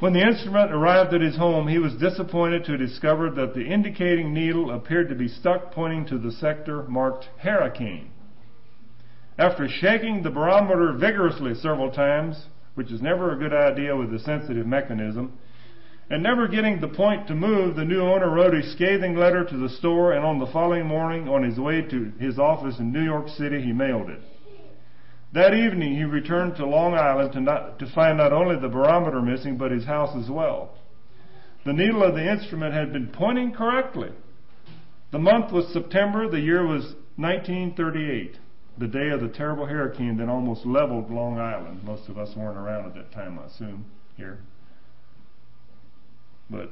When 0.00 0.12
the 0.12 0.26
instrument 0.26 0.72
arrived 0.72 1.14
at 1.14 1.20
his 1.20 1.36
home, 1.36 1.68
he 1.68 1.78
was 1.78 1.94
disappointed 1.94 2.64
to 2.64 2.76
discover 2.76 3.30
that 3.30 3.54
the 3.54 3.64
indicating 3.64 4.34
needle 4.34 4.70
appeared 4.72 5.08
to 5.08 5.14
be 5.14 5.28
stuck 5.28 5.70
pointing 5.70 6.04
to 6.06 6.18
the 6.18 6.32
sector 6.32 6.82
marked 6.82 7.28
hurricane. 7.38 8.10
After 9.38 9.68
shaking 9.68 10.22
the 10.22 10.30
barometer 10.30 10.92
vigorously 10.92 11.54
several 11.54 11.90
times, 11.90 12.46
which 12.74 12.90
is 12.90 13.02
never 13.02 13.32
a 13.32 13.38
good 13.38 13.52
idea 13.52 13.96
with 13.96 14.12
a 14.12 14.18
sensitive 14.18 14.66
mechanism, 14.66 15.32
and 16.10 16.22
never 16.22 16.48
getting 16.48 16.80
the 16.80 16.88
point 16.88 17.26
to 17.28 17.34
move, 17.34 17.76
the 17.76 17.84
new 17.84 18.00
owner 18.00 18.28
wrote 18.28 18.54
a 18.54 18.62
scathing 18.62 19.16
letter 19.16 19.44
to 19.44 19.56
the 19.56 19.68
store, 19.68 20.12
and 20.12 20.24
on 20.24 20.38
the 20.38 20.46
following 20.46 20.86
morning, 20.86 21.28
on 21.28 21.42
his 21.42 21.58
way 21.58 21.82
to 21.82 22.12
his 22.18 22.38
office 22.38 22.78
in 22.78 22.92
New 22.92 23.02
York 23.02 23.28
City, 23.28 23.62
he 23.62 23.72
mailed 23.72 24.10
it. 24.10 24.20
That 25.34 25.52
evening 25.52 25.96
he 25.96 26.04
returned 26.04 26.54
to 26.56 26.66
Long 26.66 26.94
Island 26.94 27.32
to, 27.32 27.40
not, 27.40 27.80
to 27.80 27.92
find 27.92 28.18
not 28.18 28.32
only 28.32 28.54
the 28.54 28.68
barometer 28.68 29.20
missing, 29.20 29.56
but 29.56 29.72
his 29.72 29.84
house 29.84 30.16
as 30.16 30.30
well. 30.30 30.78
The 31.66 31.72
needle 31.72 32.04
of 32.04 32.14
the 32.14 32.30
instrument 32.30 32.72
had 32.72 32.92
been 32.92 33.08
pointing 33.08 33.52
correctly. 33.52 34.10
The 35.10 35.18
month 35.18 35.52
was 35.52 35.66
September, 35.72 36.30
the 36.30 36.40
year 36.40 36.64
was 36.64 36.94
1938, 37.16 38.36
the 38.78 38.86
day 38.86 39.08
of 39.08 39.22
the 39.22 39.28
terrible 39.28 39.66
hurricane 39.66 40.18
that 40.18 40.28
almost 40.28 40.64
leveled 40.64 41.10
Long 41.10 41.40
Island. 41.40 41.82
Most 41.82 42.08
of 42.08 42.16
us 42.16 42.30
weren't 42.36 42.56
around 42.56 42.86
at 42.86 42.94
that 42.94 43.12
time, 43.12 43.36
I 43.36 43.46
assume, 43.46 43.86
here. 44.16 44.38
But 46.48 46.70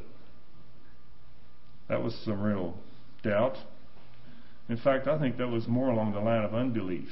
that 1.89 2.01
was 2.01 2.15
some 2.25 2.41
real 2.41 2.75
doubt. 3.25 3.57
In 4.69 4.77
fact, 4.77 5.09
I 5.09 5.19
think 5.19 5.37
that 5.39 5.49
was 5.49 5.67
more 5.67 5.89
along 5.89 6.13
the 6.13 6.21
line 6.21 6.45
of 6.45 6.55
unbelief. 6.55 7.09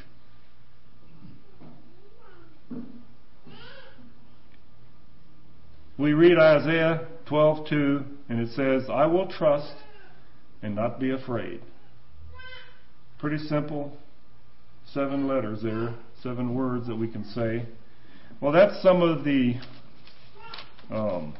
We 5.99 6.15
read 6.15 6.39
Isaiah 6.39 7.07
12:2 7.27 8.05
and 8.29 8.41
it 8.41 8.51
says, 8.51 8.89
"I 8.89 9.07
will 9.07 9.27
trust 9.27 9.75
and 10.63 10.75
not 10.75 10.99
be 10.99 11.11
afraid." 11.11 11.61
Pretty 13.19 13.39
simple. 13.39 13.97
Seven 14.87 15.29
letters 15.29 15.63
there, 15.63 15.95
seven 16.23 16.55
words 16.55 16.87
that 16.87 16.97
we 16.97 17.07
can 17.07 17.25
say. 17.25 17.67
Well, 18.41 18.53
that's 18.53 18.81
some 18.83 19.03
of 19.03 19.25
the 19.25 19.57
um, 20.91 21.35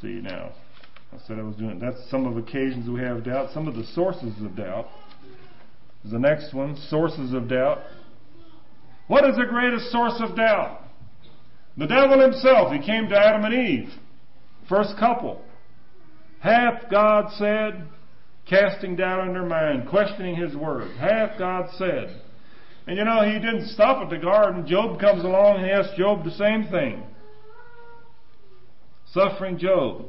see 0.00 0.20
now. 0.20 0.52
I 1.12 1.18
said 1.26 1.38
I 1.38 1.42
was 1.42 1.56
doing 1.56 1.78
that's 1.78 2.08
some 2.10 2.26
of 2.26 2.36
occasions 2.36 2.88
we 2.88 3.00
have 3.00 3.24
doubt, 3.24 3.50
some 3.52 3.66
of 3.66 3.74
the 3.74 3.84
sources 3.84 4.34
of 4.42 4.56
doubt. 4.56 4.88
The 6.04 6.18
next 6.18 6.52
one, 6.52 6.76
sources 6.76 7.32
of 7.32 7.48
doubt. 7.48 7.80
What 9.06 9.28
is 9.28 9.36
the 9.36 9.44
greatest 9.44 9.90
source 9.90 10.20
of 10.20 10.36
doubt? 10.36 10.80
The 11.76 11.86
devil 11.86 12.20
himself. 12.20 12.72
He 12.72 12.84
came 12.84 13.08
to 13.08 13.16
Adam 13.16 13.44
and 13.44 13.54
Eve. 13.54 13.90
First 14.68 14.96
couple. 14.98 15.42
Hath 16.40 16.90
God 16.90 17.30
said, 17.38 17.86
casting 18.48 18.96
doubt 18.96 19.26
in 19.26 19.34
their 19.34 19.46
mind, 19.46 19.88
questioning 19.88 20.36
his 20.36 20.56
word. 20.56 20.96
Hath 20.96 21.38
God 21.38 21.68
said. 21.76 22.20
And 22.86 22.96
you 22.96 23.04
know, 23.04 23.22
he 23.24 23.34
didn't 23.34 23.68
stop 23.68 24.02
at 24.02 24.10
the 24.10 24.18
garden. 24.18 24.66
Job 24.66 25.00
comes 25.00 25.24
along 25.24 25.56
and 25.56 25.66
he 25.66 25.72
asks 25.72 25.96
Job 25.96 26.24
the 26.24 26.30
same 26.32 26.68
thing. 26.70 27.02
Suffering 29.12 29.58
Job. 29.58 30.06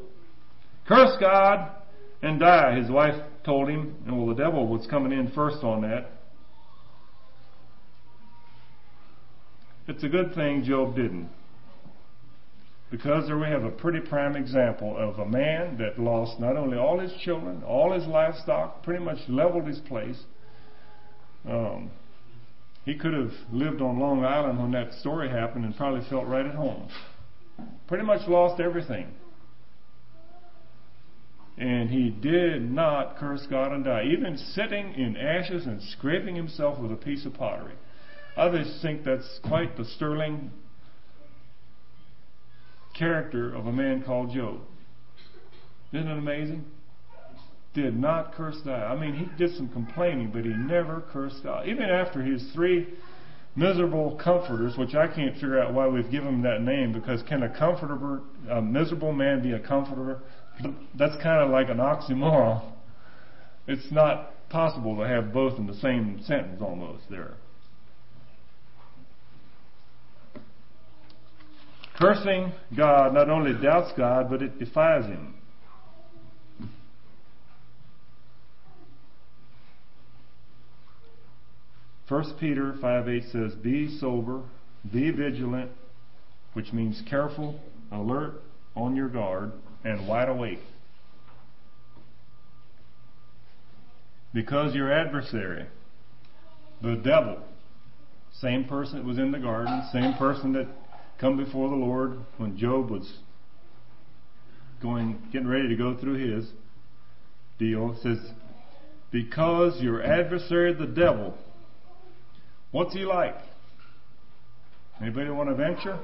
Curse 0.87 1.17
God 1.19 1.71
and 2.21 2.39
die, 2.39 2.79
his 2.79 2.89
wife 2.89 3.15
told 3.43 3.69
him. 3.69 3.95
And 4.05 4.17
well, 4.17 4.27
the 4.27 4.41
devil 4.41 4.67
was 4.67 4.85
coming 4.87 5.11
in 5.11 5.31
first 5.31 5.63
on 5.63 5.81
that. 5.81 6.11
It's 9.87 10.03
a 10.03 10.09
good 10.09 10.35
thing 10.35 10.63
Job 10.63 10.95
didn't. 10.95 11.29
Because 12.91 13.27
there 13.27 13.37
we 13.37 13.47
have 13.47 13.63
a 13.63 13.71
pretty 13.71 13.99
prime 13.99 14.35
example 14.35 14.95
of 14.97 15.19
a 15.19 15.25
man 15.25 15.77
that 15.77 15.99
lost 15.99 16.39
not 16.39 16.55
only 16.55 16.77
all 16.77 16.99
his 16.99 17.11
children, 17.21 17.63
all 17.63 17.93
his 17.93 18.05
livestock, 18.05 18.83
pretty 18.83 19.03
much 19.03 19.17
leveled 19.27 19.65
his 19.65 19.79
place. 19.79 20.21
Um, 21.49 21.91
he 22.85 22.95
could 22.95 23.13
have 23.13 23.33
lived 23.51 23.81
on 23.81 23.99
Long 23.99 24.23
Island 24.23 24.59
when 24.59 24.71
that 24.71 24.93
story 24.93 25.29
happened 25.29 25.65
and 25.65 25.75
probably 25.75 26.07
felt 26.09 26.27
right 26.27 26.45
at 26.45 26.55
home. 26.55 26.89
Pretty 27.87 28.05
much 28.05 28.27
lost 28.27 28.61
everything. 28.61 29.07
And 31.57 31.89
he 31.89 32.09
did 32.09 32.71
not 32.71 33.17
curse 33.17 33.45
God 33.49 33.73
and 33.73 33.83
die, 33.83 34.03
even 34.05 34.37
sitting 34.37 34.93
in 34.93 35.17
ashes 35.17 35.65
and 35.65 35.81
scraping 35.81 36.35
himself 36.35 36.79
with 36.79 36.91
a 36.91 36.95
piece 36.95 37.25
of 37.25 37.33
pottery. 37.33 37.73
Others 38.37 38.79
think 38.81 39.03
that's 39.03 39.39
quite 39.43 39.75
the 39.77 39.85
sterling 39.85 40.51
character 42.97 43.53
of 43.53 43.65
a 43.65 43.71
man 43.71 44.03
called 44.03 44.31
Job. 44.31 44.59
Isn't 45.91 46.07
it 46.07 46.17
amazing? 46.17 46.65
Did 47.73 47.97
not 47.97 48.33
curse 48.33 48.57
God. 48.63 48.83
I 48.83 48.99
mean, 48.99 49.13
he 49.15 49.25
did 49.37 49.55
some 49.55 49.69
complaining, 49.69 50.31
but 50.31 50.43
he 50.43 50.49
never 50.49 51.03
cursed 51.11 51.43
God. 51.43 51.67
Even 51.67 51.83
after 51.83 52.21
his 52.21 52.51
three 52.53 52.87
miserable 53.55 54.19
comforters, 54.23 54.77
which 54.77 54.93
I 54.93 55.07
can't 55.07 55.33
figure 55.35 55.59
out 55.59 55.73
why 55.73 55.87
we've 55.87 56.09
given 56.09 56.29
him 56.29 56.41
that 56.43 56.61
name, 56.61 56.93
because 56.93 57.23
can 57.23 57.43
a 57.43 57.57
comforter, 57.57 58.21
a 58.49 58.61
miserable 58.61 59.13
man 59.13 59.41
be 59.41 59.53
a 59.53 59.59
comforter? 59.59 60.19
That's 60.95 61.15
kind 61.23 61.43
of 61.43 61.49
like 61.49 61.69
an 61.69 61.77
oxymoron. 61.77 62.63
It's 63.67 63.91
not 63.91 64.49
possible 64.49 64.95
to 64.97 65.07
have 65.07 65.33
both 65.33 65.57
in 65.57 65.67
the 65.67 65.75
same 65.75 66.21
sentence 66.23 66.61
almost 66.61 67.03
there. 67.09 67.33
Cursing 71.99 72.51
God 72.75 73.13
not 73.13 73.29
only 73.29 73.53
doubts 73.59 73.91
God, 73.97 74.29
but 74.29 74.41
it 74.41 74.59
defies 74.59 75.05
Him. 75.05 75.33
First 82.07 82.35
Peter 82.39 82.75
5 82.79 83.09
8 83.09 83.23
says, 83.31 83.55
Be 83.55 83.97
sober, 83.99 84.43
be 84.91 85.11
vigilant, 85.11 85.71
which 86.53 86.71
means 86.71 87.01
careful, 87.09 87.59
alert, 87.91 88.41
on 88.75 88.95
your 88.95 89.09
guard, 89.09 89.51
and 89.83 90.07
wide 90.07 90.29
awake. 90.29 90.61
Because 94.33 94.75
your 94.75 94.91
adversary, 94.91 95.65
the 96.81 96.95
devil, 96.95 97.39
same 98.39 98.65
person 98.65 98.99
that 98.99 99.05
was 99.05 99.17
in 99.17 99.31
the 99.31 99.39
garden, 99.39 99.83
same 99.91 100.13
person 100.13 100.53
that 100.53 100.67
come 101.19 101.37
before 101.37 101.69
the 101.69 101.75
Lord 101.75 102.19
when 102.37 102.57
Job 102.57 102.89
was 102.89 103.11
going, 104.81 105.19
getting 105.31 105.47
ready 105.47 105.67
to 105.69 105.75
go 105.75 105.97
through 105.97 106.15
his 106.15 106.49
deal. 107.57 107.93
It 107.93 108.01
says, 108.03 108.31
because 109.11 109.81
your 109.81 110.03
adversary, 110.03 110.73
the 110.73 110.85
devil, 110.85 111.35
what's 112.71 112.93
he 112.93 113.05
like? 113.05 113.37
Anybody 115.01 115.29
want 115.29 115.49
to 115.49 115.55
venture? 115.55 115.99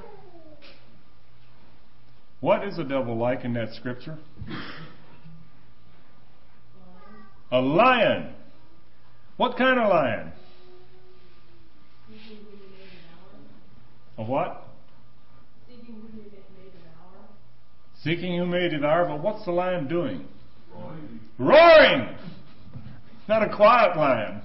What 2.39 2.67
is 2.67 2.75
the 2.75 2.83
devil 2.83 3.17
like 3.17 3.45
in 3.45 3.53
that 3.53 3.73
scripture? 3.73 4.17
A 7.51 7.61
lion. 7.61 8.33
What 9.37 9.57
kind 9.57 9.79
of 9.79 9.89
lion? 9.89 10.31
A 14.17 14.23
what? 14.23 14.62
Seeking 18.03 18.37
who 18.37 18.45
may 18.45 18.67
devour, 18.67 19.05
but 19.05 19.21
what's 19.21 19.45
the 19.45 19.51
lion 19.51 19.87
doing? 19.87 20.25
Roaring. 20.73 21.19
Roaring! 21.39 22.17
Not 23.29 23.43
a 23.43 23.55
quiet 23.55 23.95
lion. 23.95 24.41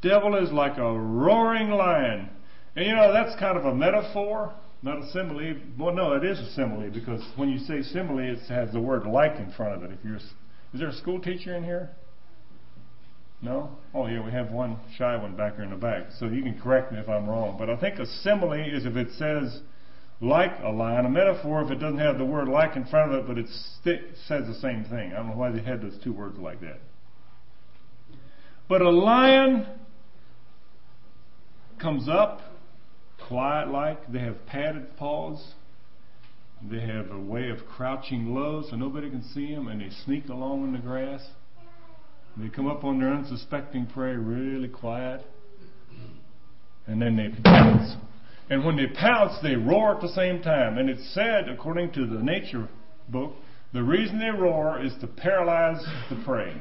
Devil 0.00 0.36
is 0.36 0.50
like 0.50 0.78
a 0.78 0.98
roaring 0.98 1.70
lion. 1.70 2.30
And 2.76 2.86
you 2.86 2.94
know, 2.94 3.12
that's 3.12 3.38
kind 3.38 3.58
of 3.58 3.66
a 3.66 3.74
metaphor, 3.74 4.54
not 4.82 5.02
a 5.02 5.10
simile. 5.12 5.56
Well, 5.78 5.94
no, 5.94 6.12
it 6.12 6.24
is 6.24 6.38
a 6.38 6.50
simile 6.52 6.90
because 6.90 7.22
when 7.36 7.50
you 7.50 7.58
say 7.58 7.82
simile, 7.82 8.32
it 8.32 8.38
has 8.48 8.72
the 8.72 8.80
word 8.80 9.06
like 9.06 9.36
in 9.38 9.52
front 9.52 9.74
of 9.74 9.82
it. 9.82 9.92
If 9.92 10.04
you're, 10.04 10.16
is 10.16 10.32
there 10.74 10.88
a 10.88 10.94
school 10.94 11.20
teacher 11.20 11.54
in 11.54 11.64
here? 11.64 11.90
No? 13.42 13.70
Oh 13.94 14.06
yeah, 14.06 14.24
we 14.24 14.32
have 14.32 14.50
one 14.50 14.78
shy 14.96 15.16
one 15.16 15.36
back 15.36 15.56
here 15.56 15.64
in 15.64 15.70
the 15.70 15.76
back. 15.76 16.04
So 16.18 16.26
you 16.26 16.42
can 16.42 16.58
correct 16.58 16.92
me 16.92 16.98
if 16.98 17.08
I'm 17.10 17.28
wrong. 17.28 17.56
But 17.58 17.68
I 17.68 17.76
think 17.76 17.98
a 17.98 18.06
simile 18.06 18.52
is 18.54 18.86
if 18.86 18.96
it 18.96 19.08
says 19.18 19.60
like 20.20 20.52
a 20.62 20.70
lion. 20.70 21.06
A 21.06 21.10
metaphor 21.10 21.62
if 21.62 21.70
it 21.70 21.76
doesn't 21.76 21.98
have 21.98 22.18
the 22.18 22.24
word 22.24 22.48
like 22.48 22.76
in 22.76 22.84
front 22.86 23.12
of 23.12 23.20
it, 23.20 23.26
but 23.26 23.38
it 23.38 23.46
st- 23.82 24.02
says 24.26 24.46
the 24.46 24.54
same 24.54 24.84
thing. 24.84 25.12
I 25.12 25.16
don't 25.16 25.30
know 25.30 25.36
why 25.36 25.50
they 25.50 25.62
had 25.62 25.82
those 25.82 25.98
two 26.02 26.12
words 26.12 26.38
like 26.38 26.60
that. 26.60 26.80
But 28.68 28.80
a 28.80 28.90
lion 28.90 29.66
comes 31.80 32.08
up 32.08 32.40
quiet 33.28 33.68
like. 33.68 34.10
They 34.10 34.20
have 34.20 34.46
padded 34.46 34.96
paws. 34.96 35.54
They 36.70 36.80
have 36.80 37.10
a 37.10 37.20
way 37.20 37.50
of 37.50 37.58
crouching 37.66 38.34
low 38.34 38.62
so 38.68 38.76
nobody 38.76 39.10
can 39.10 39.22
see 39.22 39.54
them, 39.54 39.68
and 39.68 39.80
they 39.80 39.90
sneak 40.04 40.28
along 40.28 40.64
in 40.64 40.72
the 40.72 40.78
grass. 40.78 41.20
They 42.36 42.48
come 42.48 42.66
up 42.66 42.84
on 42.84 42.98
their 42.98 43.12
unsuspecting 43.12 43.86
prey 43.86 44.14
really 44.14 44.68
quiet, 44.68 45.24
and 46.86 47.00
then 47.02 47.16
they 47.16 47.28
pounce. 47.42 47.96
And 48.50 48.64
when 48.64 48.76
they 48.76 48.86
pounce, 48.86 49.32
they 49.42 49.56
roar 49.56 49.94
at 49.94 50.00
the 50.00 50.08
same 50.08 50.42
time. 50.42 50.78
And 50.78 50.90
it's 50.90 51.14
said, 51.14 51.48
according 51.48 51.92
to 51.92 52.06
the 52.06 52.22
nature 52.22 52.68
book, 53.08 53.32
the 53.72 53.82
reason 53.82 54.18
they 54.18 54.30
roar 54.30 54.80
is 54.80 54.92
to 55.00 55.06
paralyze 55.06 55.84
the 56.10 56.22
prey. 56.24 56.54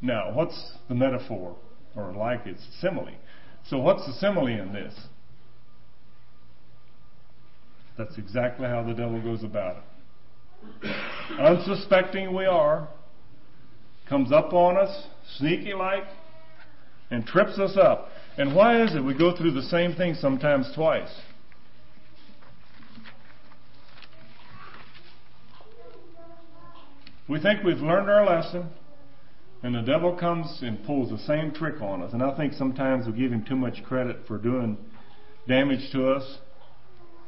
Now, 0.00 0.32
what's 0.32 0.72
the 0.88 0.94
metaphor? 0.94 1.56
Or 1.96 2.12
like 2.12 2.42
it's 2.46 2.64
simile. 2.80 3.14
So 3.68 3.78
what's 3.78 4.06
the 4.06 4.12
simile 4.12 4.46
in 4.46 4.72
this? 4.72 4.94
That's 7.96 8.16
exactly 8.18 8.66
how 8.66 8.84
the 8.84 8.92
devil 8.92 9.20
goes 9.22 9.42
about 9.42 9.78
it. 9.78 9.82
Unsuspecting 11.40 12.34
we 12.34 12.44
are, 12.44 12.88
comes 14.08 14.32
up 14.32 14.52
on 14.52 14.76
us, 14.76 15.06
sneaky 15.38 15.72
like, 15.72 16.04
and 17.10 17.26
trips 17.26 17.58
us 17.58 17.76
up. 17.76 18.08
And 18.38 18.54
why 18.54 18.82
is 18.82 18.94
it 18.94 19.00
we 19.00 19.14
go 19.14 19.34
through 19.34 19.52
the 19.52 19.62
same 19.62 19.94
thing 19.94 20.14
sometimes 20.14 20.70
twice? 20.74 21.10
We 27.28 27.40
think 27.40 27.64
we've 27.64 27.78
learned 27.78 28.10
our 28.10 28.24
lesson, 28.24 28.68
and 29.62 29.74
the 29.74 29.80
devil 29.80 30.14
comes 30.16 30.60
and 30.62 30.84
pulls 30.84 31.10
the 31.10 31.18
same 31.18 31.52
trick 31.52 31.80
on 31.80 32.02
us. 32.02 32.12
And 32.12 32.22
I 32.22 32.36
think 32.36 32.52
sometimes 32.52 33.06
we 33.06 33.14
give 33.14 33.32
him 33.32 33.44
too 33.44 33.56
much 33.56 33.82
credit 33.84 34.18
for 34.28 34.38
doing 34.38 34.76
damage 35.48 35.90
to 35.92 36.10
us 36.10 36.38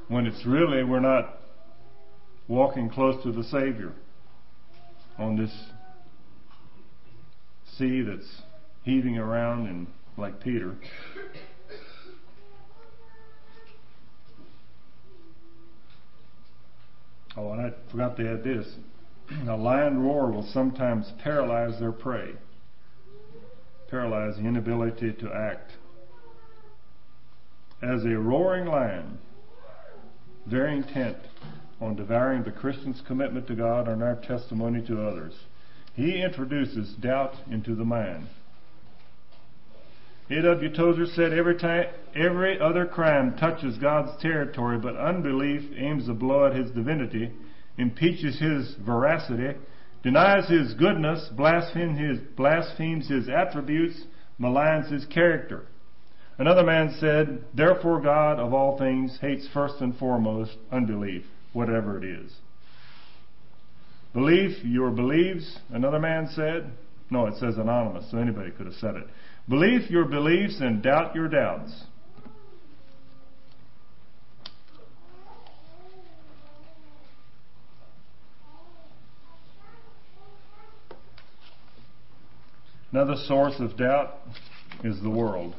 when 0.09 0.27
it's 0.27 0.45
really 0.47 0.85
we're 0.85 1.01
not 1.01 1.39
walking 2.49 2.91
close 2.91 3.23
to 3.25 3.33
the 3.33 3.45
Savior 3.45 3.93
on 5.19 5.37
this 5.37 5.51
sea 7.77 8.03
that's 8.03 8.43
heaving 8.85 9.19
around 9.19 9.67
and 9.67 9.87
like 10.19 10.41
Peter. 10.41 10.75
Oh, 17.37 17.53
and 17.53 17.61
I 17.61 17.73
forgot 17.91 18.17
to 18.17 18.29
add 18.29 18.43
this. 18.43 18.67
A 19.47 19.57
lion 19.57 20.03
roar 20.03 20.31
will 20.31 20.49
sometimes 20.53 21.13
paralyze 21.23 21.79
their 21.79 21.93
prey, 21.93 22.33
paralyze 23.89 24.37
the 24.37 24.47
inability 24.47 25.13
to 25.13 25.33
act. 25.33 25.73
As 27.81 28.05
a 28.05 28.19
roaring 28.19 28.67
lion, 28.67 29.19
very 30.47 30.79
intent 30.79 31.19
on 31.81 31.95
devouring 31.95 32.43
the 32.43 32.51
Christian's 32.51 33.03
commitment 33.07 33.47
to 33.47 33.55
God 33.55 33.87
and 33.87 34.03
our 34.03 34.17
testimony 34.17 34.85
to 34.87 35.07
others, 35.07 35.35
he 35.95 36.23
introduces 36.23 36.95
doubt 36.95 37.35
into 37.51 37.77
the 37.77 37.85
mind. 37.85 38.27
A.W. 40.31 40.75
Tozer 40.75 41.07
said 41.07 41.33
every 41.33 41.57
time, 41.57 41.87
every 42.15 42.61
other 42.61 42.85
crime 42.85 43.37
touches 43.39 43.79
God's 43.79 44.21
territory, 44.21 44.79
but 44.79 44.97
unbelief 44.97 45.63
aims 45.75 46.09
a 46.09 46.13
blow 46.13 46.47
at 46.47 46.55
his 46.55 46.71
divinity, 46.71 47.33
impeaches 47.79 48.39
his 48.39 48.75
veracity, 48.85 49.59
denies 50.03 50.49
his 50.49 50.75
goodness, 50.75 51.31
blasphemes 51.35 51.99
his, 51.99 52.19
blasphemes 52.37 53.09
his 53.09 53.29
attributes, 53.29 54.03
maligns 54.39 54.93
his 54.93 55.07
character. 55.07 55.65
Another 56.37 56.63
man 56.63 56.95
said, 57.01 57.45
Therefore 57.55 58.01
God 58.01 58.39
of 58.39 58.53
all 58.53 58.77
things 58.79 59.19
hates 59.21 59.49
first 59.53 59.81
and 59.81 59.97
foremost 59.97 60.57
unbelief, 60.71 61.25
whatever 61.55 61.97
it 61.97 62.05
is. 62.05 62.33
Belief 64.13 64.63
your 64.65 64.91
beliefs, 64.91 65.59
another 65.71 65.99
man 65.99 66.29
said. 66.35 66.71
No, 67.11 67.27
it 67.27 67.37
says 67.39 67.57
anonymous, 67.57 68.11
so 68.11 68.19
anybody 68.19 68.51
could 68.51 68.67
have 68.67 68.75
said 68.75 68.97
it. 68.97 69.07
Believe 69.49 69.91
your 69.91 70.05
beliefs 70.05 70.61
and 70.61 70.83
doubt 70.83 71.15
your 71.15 71.29
doubts. 71.29 71.73
Another 82.93 83.17
source 83.27 83.55
of 83.59 83.77
doubt 83.77 84.19
is 84.85 85.01
the 85.03 85.11
world. 85.11 85.55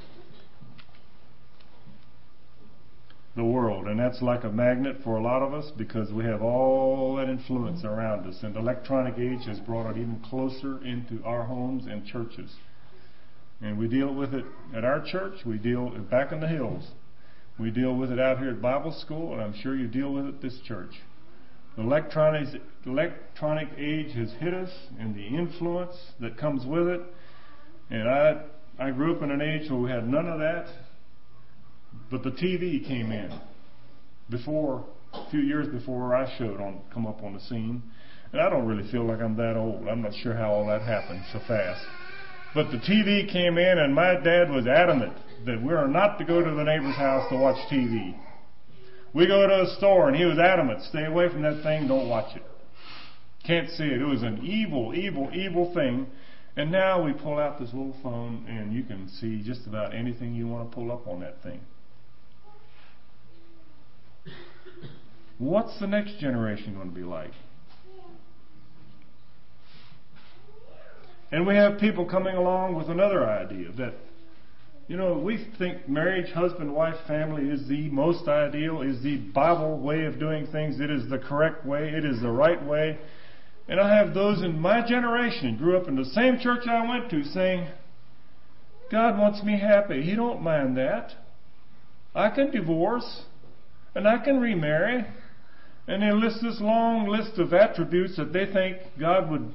The 3.35 3.43
world. 3.43 3.87
And 3.87 3.99
that's 3.99 4.21
like 4.21 4.43
a 4.43 4.49
magnet 4.49 4.97
for 5.03 5.17
a 5.17 5.21
lot 5.21 5.41
of 5.41 5.53
us 5.53 5.71
because 5.75 6.11
we 6.11 6.25
have 6.25 6.41
all 6.43 7.15
that 7.15 7.29
influence 7.29 7.83
around 7.83 8.27
us. 8.27 8.39
And 8.43 8.53
the 8.53 8.59
electronic 8.59 9.17
age 9.17 9.45
has 9.47 9.59
brought 9.59 9.89
it 9.89 9.97
even 9.97 10.21
closer 10.29 10.83
into 10.85 11.23
our 11.23 11.43
homes 11.43 11.85
and 11.85 12.05
churches. 12.05 12.53
And 13.61 13.77
we 13.77 13.87
deal 13.87 14.13
with 14.13 14.33
it 14.33 14.45
at 14.75 14.85
our 14.85 15.03
church. 15.05 15.33
We 15.45 15.57
deal 15.57 15.89
back 16.09 16.31
in 16.31 16.39
the 16.39 16.47
hills. 16.47 16.87
We 17.59 17.71
deal 17.71 17.93
with 17.93 18.11
it 18.11 18.19
out 18.19 18.39
here 18.39 18.51
at 18.51 18.61
Bible 18.61 18.95
school, 19.01 19.33
and 19.33 19.41
I'm 19.41 19.53
sure 19.61 19.75
you 19.75 19.87
deal 19.87 20.13
with 20.13 20.25
it 20.25 20.35
at 20.35 20.41
this 20.41 20.57
church. 20.65 20.91
The 21.75 21.83
electronic, 21.83 22.61
electronic 22.85 23.67
age 23.77 24.15
has 24.15 24.31
hit 24.39 24.53
us, 24.53 24.69
and 24.97 25.13
the 25.13 25.25
influence 25.25 25.95
that 26.21 26.37
comes 26.37 26.65
with 26.65 26.87
it. 26.87 27.01
And 27.89 28.07
I, 28.09 28.43
I 28.79 28.91
grew 28.91 29.15
up 29.15 29.21
in 29.23 29.31
an 29.31 29.41
age 29.41 29.69
where 29.69 29.79
we 29.79 29.89
had 29.89 30.07
none 30.07 30.27
of 30.27 30.39
that, 30.39 30.67
but 32.09 32.23
the 32.23 32.31
TV 32.31 32.87
came 32.87 33.11
in 33.11 33.37
before, 34.29 34.85
a 35.13 35.29
few 35.29 35.41
years 35.41 35.67
before 35.67 36.15
I 36.15 36.37
showed 36.37 36.61
on, 36.61 36.81
come 36.93 37.05
up 37.07 37.23
on 37.23 37.33
the 37.33 37.41
scene. 37.41 37.83
And 38.31 38.41
I 38.41 38.49
don't 38.49 38.67
really 38.67 38.89
feel 38.91 39.05
like 39.05 39.19
I'm 39.21 39.35
that 39.37 39.57
old. 39.57 39.87
I'm 39.87 40.01
not 40.01 40.13
sure 40.21 40.35
how 40.35 40.51
all 40.51 40.67
that 40.67 40.83
happened 40.83 41.23
so 41.33 41.39
fast. 41.47 41.83
But 42.53 42.71
the 42.71 42.77
TV 42.77 43.31
came 43.31 43.57
in, 43.57 43.77
and 43.77 43.93
my 43.93 44.15
dad 44.15 44.49
was 44.49 44.65
adamant 44.65 45.13
that 45.45 45.61
we 45.61 45.73
are 45.73 45.87
not 45.87 46.17
to 46.17 46.25
go 46.25 46.43
to 46.43 46.51
the 46.51 46.63
neighbor's 46.63 46.95
house 46.95 47.29
to 47.29 47.37
watch 47.37 47.57
TV. 47.71 48.15
We 49.13 49.27
go 49.27 49.47
to 49.47 49.61
a 49.63 49.75
store, 49.77 50.07
and 50.07 50.17
he 50.17 50.25
was 50.25 50.37
adamant, 50.37 50.83
stay 50.83 51.05
away 51.05 51.29
from 51.29 51.41
that 51.43 51.63
thing, 51.63 51.87
don't 51.87 52.09
watch 52.09 52.35
it. 52.35 52.43
Can't 53.45 53.69
see 53.69 53.85
it. 53.85 54.01
It 54.01 54.05
was 54.05 54.21
an 54.21 54.45
evil, 54.45 54.93
evil, 54.93 55.29
evil 55.33 55.73
thing. 55.73 56.07
And 56.55 56.71
now 56.71 57.03
we 57.03 57.13
pull 57.13 57.39
out 57.39 57.59
this 57.59 57.69
little 57.73 57.95
phone, 58.03 58.45
and 58.47 58.73
you 58.73 58.83
can 58.83 59.07
see 59.07 59.41
just 59.41 59.65
about 59.65 59.95
anything 59.95 60.33
you 60.33 60.47
want 60.47 60.69
to 60.69 60.75
pull 60.75 60.91
up 60.91 61.07
on 61.07 61.21
that 61.21 61.41
thing. 61.41 61.61
What's 65.37 65.79
the 65.79 65.87
next 65.87 66.19
generation 66.19 66.75
going 66.75 66.89
to 66.89 66.95
be 66.95 67.03
like? 67.03 67.31
And 71.31 71.45
we 71.45 71.55
have 71.55 71.79
people 71.79 72.05
coming 72.05 72.35
along 72.35 72.75
with 72.75 72.89
another 72.89 73.27
idea 73.27 73.71
that, 73.73 73.93
you 74.87 74.97
know, 74.97 75.17
we 75.17 75.47
think 75.59 75.87
marriage, 75.87 76.31
husband, 76.31 76.73
wife, 76.73 76.95
family 77.07 77.49
is 77.49 77.67
the 77.67 77.89
most 77.89 78.27
ideal, 78.27 78.81
is 78.81 79.03
the 79.03 79.17
Bible 79.17 79.79
way 79.79 80.05
of 80.05 80.19
doing 80.19 80.47
things. 80.47 80.79
It 80.79 80.89
is 80.89 81.07
the 81.09 81.19
correct 81.19 81.65
way. 81.65 81.89
It 81.89 82.03
is 82.03 82.21
the 82.21 82.31
right 82.31 82.63
way. 82.65 82.97
And 83.67 83.79
I 83.79 83.95
have 83.97 84.15
those 84.15 84.41
in 84.41 84.59
my 84.59 84.87
generation, 84.87 85.57
grew 85.57 85.77
up 85.77 85.87
in 85.87 85.95
the 85.95 86.05
same 86.05 86.39
church 86.39 86.67
I 86.67 86.89
went 86.89 87.11
to, 87.11 87.23
saying, 87.23 87.67
God 88.91 89.19
wants 89.19 89.43
me 89.43 89.59
happy. 89.59 90.01
He 90.01 90.15
don't 90.15 90.41
mind 90.41 90.75
that. 90.77 91.11
I 92.15 92.31
can 92.31 92.49
divorce, 92.49 93.21
and 93.93 94.07
I 94.07 94.23
can 94.23 94.39
remarry. 94.39 95.05
And 95.87 96.01
they 96.01 96.11
list 96.11 96.41
this 96.41 96.59
long 96.59 97.07
list 97.07 97.37
of 97.37 97.53
attributes 97.53 98.17
that 98.17 98.33
they 98.33 98.47
think 98.51 98.77
God 98.99 99.29
would 99.29 99.53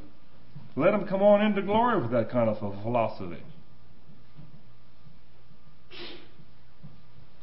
let 0.76 0.90
them 0.90 1.06
come 1.06 1.22
on 1.22 1.40
into 1.40 1.62
glory 1.62 2.00
with 2.00 2.10
that 2.10 2.30
kind 2.30 2.48
of 2.48 2.56
a 2.56 2.82
philosophy. 2.82 3.42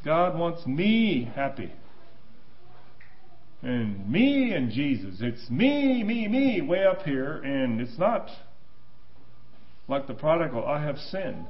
God 0.03 0.38
wants 0.38 0.65
me 0.65 1.32
happy. 1.36 1.71
And 3.61 4.09
me 4.09 4.53
and 4.53 4.71
Jesus. 4.71 5.17
It's 5.21 5.49
me, 5.49 6.03
me, 6.03 6.27
me 6.27 6.61
way 6.61 6.84
up 6.84 7.03
here, 7.03 7.38
and 7.38 7.79
it's 7.79 7.97
not 7.97 8.27
like 9.88 10.07
the 10.07 10.13
prodigal, 10.13 10.65
I 10.65 10.84
have 10.84 10.97
sinned. 10.97 11.45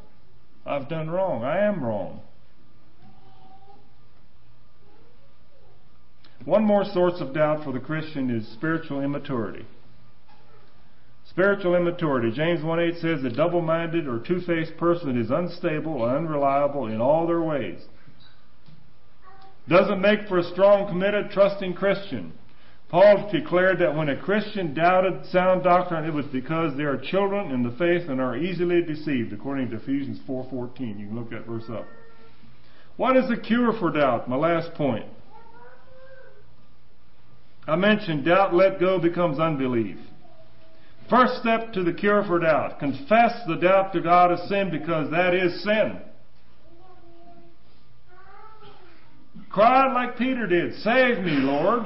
I've 0.65 0.89
done 0.89 1.09
wrong. 1.09 1.43
I 1.43 1.65
am 1.65 1.83
wrong. 1.83 2.21
One 6.43 6.63
more 6.63 6.83
source 6.83 7.21
of 7.21 7.33
doubt 7.33 7.63
for 7.63 7.71
the 7.71 7.79
Christian 7.79 8.29
is 8.29 8.51
spiritual 8.53 9.01
immaturity 9.01 9.65
Spiritual 11.31 11.75
immaturity. 11.75 12.29
James 12.29 12.61
1 12.61 12.79
8 12.79 12.95
says, 12.97 13.23
A 13.23 13.29
double 13.29 13.61
minded 13.61 14.05
or 14.05 14.19
two 14.19 14.41
faced 14.41 14.75
person 14.75 15.17
is 15.17 15.31
unstable 15.31 16.05
and 16.05 16.27
unreliable 16.27 16.87
in 16.87 16.99
all 16.99 17.25
their 17.25 17.41
ways. 17.41 17.79
Doesn't 19.69 20.01
make 20.01 20.27
for 20.27 20.39
a 20.39 20.43
strong, 20.43 20.89
committed, 20.89 21.31
trusting 21.31 21.73
Christian. 21.75 22.33
Paul 22.89 23.29
declared 23.31 23.79
that 23.79 23.95
when 23.95 24.09
a 24.09 24.21
Christian 24.21 24.73
doubted 24.73 25.25
sound 25.27 25.63
doctrine, 25.63 26.03
it 26.03 26.13
was 26.13 26.25
because 26.25 26.75
they 26.75 26.83
are 26.83 26.97
children 26.97 27.51
in 27.51 27.63
the 27.63 27.71
faith 27.77 28.09
and 28.09 28.19
are 28.19 28.35
easily 28.35 28.81
deceived, 28.81 29.31
according 29.31 29.69
to 29.69 29.77
Ephesians 29.77 30.19
4.14. 30.27 30.99
You 30.99 31.07
can 31.07 31.15
look 31.15 31.29
that 31.29 31.47
verse 31.47 31.69
up. 31.69 31.85
What 32.97 33.15
is 33.15 33.29
the 33.29 33.37
cure 33.37 33.71
for 33.79 33.89
doubt? 33.89 34.27
My 34.27 34.35
last 34.35 34.73
point. 34.73 35.05
I 37.65 37.77
mentioned 37.77 38.25
doubt 38.25 38.53
let 38.53 38.81
go 38.81 38.99
becomes 38.99 39.39
unbelief. 39.39 39.95
First 41.11 41.41
step 41.41 41.73
to 41.73 41.83
the 41.83 41.91
cure 41.91 42.23
for 42.23 42.39
doubt. 42.39 42.79
Confess 42.79 43.41
the 43.45 43.57
doubt 43.57 43.91
to 43.91 43.99
God 43.99 44.31
as 44.31 44.47
sin 44.47 44.71
because 44.71 45.11
that 45.11 45.33
is 45.33 45.61
sin. 45.61 45.99
Cry 49.49 49.87
out 49.87 49.93
like 49.93 50.17
Peter 50.17 50.47
did, 50.47 50.73
Save 50.75 51.17
me, 51.17 51.31
Lord. 51.31 51.83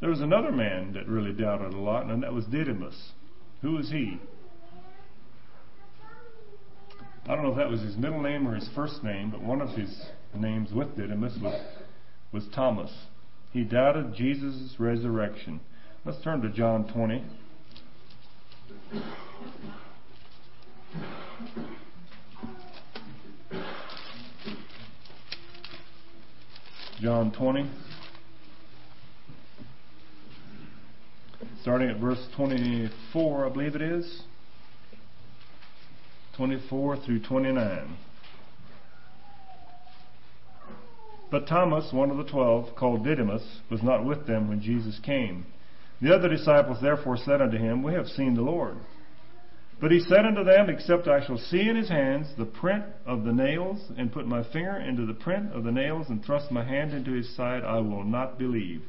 There 0.00 0.08
was 0.08 0.22
another 0.22 0.52
man 0.52 0.94
that 0.94 1.06
really 1.06 1.32
doubted 1.32 1.74
a 1.74 1.76
lot, 1.76 2.06
and 2.06 2.22
that 2.22 2.32
was 2.32 2.46
Didymus. 2.46 3.12
Who 3.60 3.72
was 3.72 3.90
he? 3.90 4.18
I 7.28 7.34
don't 7.34 7.44
know 7.44 7.50
if 7.50 7.58
that 7.58 7.68
was 7.68 7.82
his 7.82 7.98
middle 7.98 8.22
name 8.22 8.48
or 8.48 8.54
his 8.54 8.70
first 8.74 9.04
name, 9.04 9.30
but 9.30 9.42
one 9.42 9.60
of 9.60 9.68
his 9.70 10.06
names 10.34 10.72
with 10.72 10.96
Didymus 10.96 11.36
was, 11.42 11.60
was 12.32 12.48
Thomas. 12.54 12.90
He 13.52 13.64
doubted 13.64 14.14
Jesus' 14.14 14.76
resurrection. 14.78 15.60
Let's 16.06 16.22
turn 16.24 16.40
to 16.40 16.48
John 16.48 16.90
20. 16.90 17.22
John 27.02 27.30
20. 27.30 27.70
Starting 31.60 31.90
at 31.90 32.00
verse 32.00 32.26
24, 32.36 33.46
I 33.46 33.48
believe 33.50 33.74
it 33.74 33.82
is. 33.82 34.22
24 36.38 36.98
through 37.04 37.20
29. 37.20 37.96
But 41.32 41.48
Thomas, 41.48 41.92
one 41.92 42.10
of 42.10 42.16
the 42.16 42.30
twelve, 42.30 42.74
called 42.76 43.04
Didymus, 43.04 43.42
was 43.70 43.82
not 43.82 44.06
with 44.06 44.26
them 44.26 44.48
when 44.48 44.60
Jesus 44.60 44.98
came. 45.04 45.44
The 46.00 46.14
other 46.14 46.28
disciples 46.28 46.78
therefore 46.80 47.16
said 47.16 47.42
unto 47.42 47.58
him, 47.58 47.82
We 47.82 47.92
have 47.92 48.06
seen 48.06 48.34
the 48.34 48.42
Lord. 48.42 48.76
But 49.80 49.90
he 49.90 49.98
said 49.98 50.24
unto 50.24 50.44
them, 50.44 50.70
Except 50.70 51.08
I 51.08 51.26
shall 51.26 51.38
see 51.38 51.68
in 51.68 51.74
his 51.74 51.88
hands 51.88 52.28
the 52.38 52.46
print 52.46 52.84
of 53.04 53.24
the 53.24 53.32
nails, 53.32 53.90
and 53.98 54.12
put 54.12 54.26
my 54.26 54.44
finger 54.44 54.76
into 54.76 55.06
the 55.06 55.14
print 55.14 55.52
of 55.52 55.64
the 55.64 55.72
nails, 55.72 56.06
and 56.08 56.24
thrust 56.24 56.52
my 56.52 56.64
hand 56.64 56.94
into 56.94 57.12
his 57.12 57.34
side, 57.36 57.64
I 57.64 57.78
will 57.80 58.04
not 58.04 58.38
believe. 58.38 58.82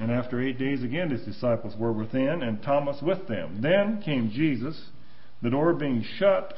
And 0.00 0.10
after 0.10 0.40
eight 0.40 0.58
days 0.58 0.82
again 0.82 1.10
his 1.10 1.24
disciples 1.26 1.76
were 1.78 1.92
within, 1.92 2.42
and 2.42 2.62
Thomas 2.62 3.02
with 3.02 3.28
them. 3.28 3.60
Then 3.60 4.02
came 4.02 4.30
Jesus, 4.30 4.88
the 5.42 5.50
door 5.50 5.74
being 5.74 6.04
shut, 6.18 6.54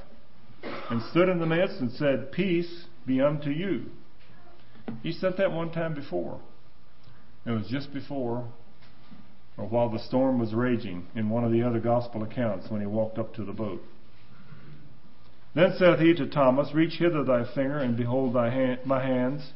and 0.90 1.02
stood 1.10 1.28
in 1.28 1.38
the 1.38 1.46
midst, 1.46 1.80
and 1.80 1.90
said, 1.92 2.32
Peace 2.32 2.84
be 3.06 3.20
unto 3.20 3.50
you. 3.50 3.86
He 5.02 5.12
said 5.12 5.34
that 5.38 5.52
one 5.52 5.72
time 5.72 5.94
before. 5.94 6.40
It 7.46 7.50
was 7.50 7.66
just 7.68 7.92
before, 7.92 8.46
or 9.56 9.66
while 9.66 9.90
the 9.90 9.98
storm 9.98 10.38
was 10.38 10.54
raging, 10.54 11.06
in 11.14 11.28
one 11.28 11.44
of 11.44 11.52
the 11.52 11.62
other 11.62 11.80
gospel 11.80 12.22
accounts 12.22 12.70
when 12.70 12.80
he 12.80 12.86
walked 12.86 13.18
up 13.18 13.34
to 13.34 13.44
the 13.44 13.52
boat. 13.52 13.82
Then 15.54 15.74
saith 15.78 16.00
he 16.00 16.14
to 16.14 16.26
Thomas, 16.26 16.74
Reach 16.74 16.98
hither 16.98 17.22
thy 17.22 17.44
finger, 17.54 17.78
and 17.78 17.96
behold 17.96 18.34
thy 18.34 18.50
hand, 18.50 18.80
my 18.84 19.04
hands, 19.04 19.52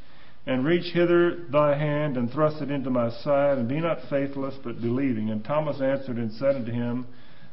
and 0.46 0.64
reach 0.64 0.92
hither 0.92 1.44
thy 1.50 1.76
hand, 1.76 2.16
and 2.16 2.30
thrust 2.30 2.62
it 2.62 2.70
into 2.70 2.90
my 2.90 3.10
side, 3.10 3.58
and 3.58 3.68
be 3.68 3.80
not 3.80 3.98
faithless, 4.08 4.54
but 4.62 4.80
believing. 4.80 5.30
And 5.30 5.44
Thomas 5.44 5.80
answered 5.80 6.16
and 6.16 6.32
said 6.32 6.56
unto 6.56 6.72
him, 6.72 7.06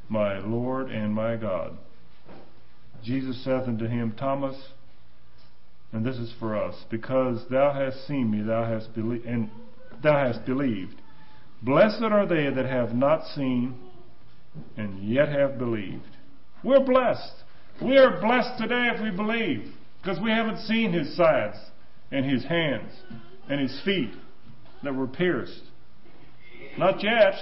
My 0.10 0.40
Lord 0.40 0.92
and 0.92 1.14
my 1.14 1.36
God. 1.36 1.78
Jesus 3.04 3.44
saith 3.44 3.68
unto 3.68 3.86
him, 3.88 4.16
Thomas, 4.18 4.56
and 5.92 6.06
this 6.06 6.18
is 6.18 6.34
for 6.40 6.56
us, 6.56 6.76
because 6.90 7.44
thou 7.50 7.74
hast 7.74 8.08
seen 8.08 8.30
me, 8.30 8.42
thou 8.42 8.66
hast 8.66 8.94
believed, 8.94 9.26
and 9.26 9.50
thou 10.04 10.28
hast 10.28 10.46
believed. 10.46 10.96
Blessed 11.62 12.04
are 12.04 12.26
they 12.26 12.50
that 12.50 12.66
have 12.66 12.94
not 12.94 13.26
seen 13.36 13.76
and 14.78 15.08
yet 15.08 15.30
have 15.30 15.58
believed. 15.58 16.04
We're 16.64 16.84
blessed. 16.84 17.34
We 17.82 17.98
are 17.98 18.20
blessed 18.20 18.62
today 18.62 18.90
if 18.94 19.02
we 19.02 19.12
believe, 19.12 19.74
because 20.02 20.20
we 20.22 20.32
haven't 20.32 20.60
seen 20.60 20.94
his 20.94 21.16
sides 21.16 21.58
and 22.12 22.26
his 22.26 22.44
hands 22.46 22.92
and 23.50 23.60
his 23.62 23.82
feet 23.84 24.12
that 24.84 24.94
were 24.96 25.08
pierced. 25.08 25.64
Not 26.78 27.04
yet. 27.04 27.34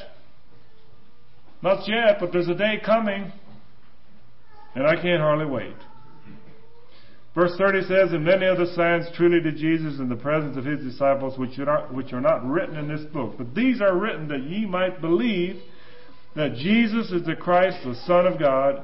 Not 1.63 1.87
yet, 1.87 2.17
but 2.19 2.33
there's 2.33 2.49
a 2.49 2.55
day 2.55 2.81
coming, 2.85 3.31
and 4.75 4.85
I 4.85 4.95
can't 5.01 5.21
hardly 5.21 5.45
wait. 5.45 5.77
Verse 7.33 7.53
30 7.57 7.81
says, 7.83 8.11
And 8.11 8.25
many 8.25 8.45
other 8.45 8.65
signs 8.75 9.05
truly 9.15 9.39
did 9.39 9.55
Jesus 9.55 9.97
in 9.97 10.09
the 10.09 10.15
presence 10.17 10.57
of 10.57 10.65
his 10.65 10.83
disciples, 10.83 11.39
which 11.39 11.57
are, 11.57 11.65
not, 11.65 11.93
which 11.93 12.11
are 12.11 12.21
not 12.21 12.45
written 12.45 12.75
in 12.75 12.89
this 12.89 13.05
book. 13.13 13.35
But 13.37 13.55
these 13.55 13.81
are 13.81 13.97
written 13.97 14.27
that 14.27 14.43
ye 14.43 14.65
might 14.65 14.99
believe 14.99 15.55
that 16.35 16.55
Jesus 16.55 17.11
is 17.11 17.25
the 17.25 17.35
Christ, 17.35 17.77
the 17.85 17.95
Son 18.05 18.27
of 18.27 18.37
God, 18.37 18.83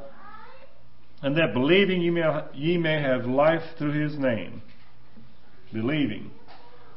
and 1.21 1.35
that 1.35 1.53
believing 1.53 2.01
ye 2.01 2.09
may, 2.09 2.41
ye 2.53 2.77
may 2.77 3.01
have 3.01 3.25
life 3.25 3.61
through 3.77 4.01
his 4.01 4.17
name. 4.17 4.61
Believing. 5.73 6.31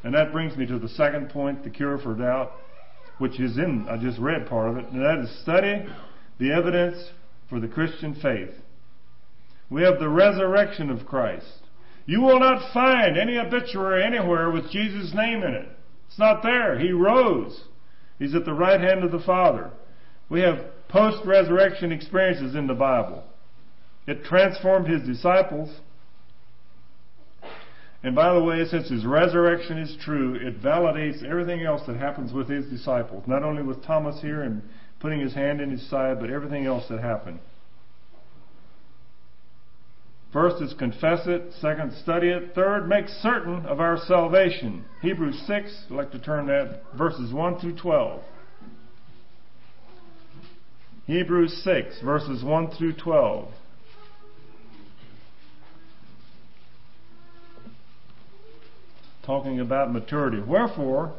And 0.05 0.15
that 0.15 0.33
brings 0.33 0.57
me 0.57 0.65
to 0.67 0.79
the 0.79 0.89
second 0.89 1.31
point, 1.31 1.65
the 1.65 1.71
cure 1.71 1.99
for 1.99 2.15
doubt, 2.15 2.53
which 3.23 3.39
is 3.39 3.57
in, 3.57 3.87
I 3.89 3.99
just 3.99 4.19
read 4.19 4.49
part 4.49 4.69
of 4.69 4.79
it, 4.79 4.87
and 4.91 5.01
that 5.01 5.21
is 5.21 5.43
study 5.43 5.87
the 6.41 6.51
evidence 6.51 6.99
for 7.49 7.61
the 7.61 7.69
Christian 7.69 8.17
faith. 8.17 8.51
We 9.71 9.85
have 9.85 10.01
the 10.01 10.09
resurrection 10.09 10.91
of 10.91 11.07
Christ. 11.07 11.61
You 12.05 12.21
will 12.21 12.41
not 12.41 12.73
find 12.75 13.17
any 13.17 13.39
obituary 13.39 14.03
anywhere 14.03 14.51
with 14.51 14.73
Jesus' 14.73 15.15
name 15.15 15.45
in 15.45 15.55
it. 15.55 15.69
It's 16.09 16.19
not 16.19 16.43
there. 16.43 16.81
He 16.81 16.91
rose. 16.91 17.63
He's 18.19 18.35
at 18.35 18.45
the 18.45 18.55
right 18.55 18.81
hand 18.81 19.05
of 19.05 19.13
the 19.13 19.25
Father. 19.25 19.71
We 20.29 20.41
have 20.41 20.89
post 20.89 21.25
resurrection 21.25 21.93
experiences 21.93 22.57
in 22.57 22.67
the 22.67 22.75
Bible. 22.75 23.23
It 24.05 24.25
transformed 24.25 24.89
his 24.89 25.07
disciples. 25.07 25.71
And 28.05 28.17
by 28.17 28.33
the 28.35 28.43
way, 28.43 28.65
since 28.65 28.89
his 28.89 29.07
resurrection 29.07 29.79
is 29.79 29.97
true, 30.01 30.35
it 30.35 30.61
validates 30.61 31.25
everything 31.25 31.63
else 31.63 31.83
that 31.87 31.97
happens 31.97 32.33
with 32.33 32.49
his 32.49 32.67
disciples. 32.67 33.25
Not 33.29 33.45
only 33.45 33.63
with 33.63 33.85
Thomas 33.85 34.21
here 34.21 34.43
and 34.43 34.63
putting 34.99 35.21
his 35.21 35.35
hand 35.35 35.61
in 35.61 35.71
his 35.71 35.89
side, 35.89 36.19
but 36.21 36.31
everything 36.31 36.67
else 36.67 36.85
that 36.89 37.01
happened. 37.01 37.39
First 40.33 40.63
is 40.63 40.73
confess 40.73 41.27
it. 41.27 41.53
Second, 41.61 41.93
study 42.03 42.29
it. 42.29 42.55
Third, 42.55 42.89
make 42.89 43.07
certain 43.07 43.67
of 43.67 43.81
our 43.81 43.99
salvation. 43.99 44.85
Hebrews 45.03 45.41
6, 45.47 45.85
I'd 45.91 45.95
like 45.95 46.11
to 46.13 46.19
turn 46.19 46.47
that, 46.47 46.81
verses 46.97 47.33
1 47.33 47.61
through 47.61 47.77
12. 47.77 48.23
Hebrews 51.07 51.63
6, 51.63 52.01
verses 52.03 52.43
1 52.43 52.71
through 52.71 52.95
12. 52.95 53.49
Talking 59.25 59.61
about 59.61 59.93
maturity. 59.93 60.41
Wherefore, 60.41 61.15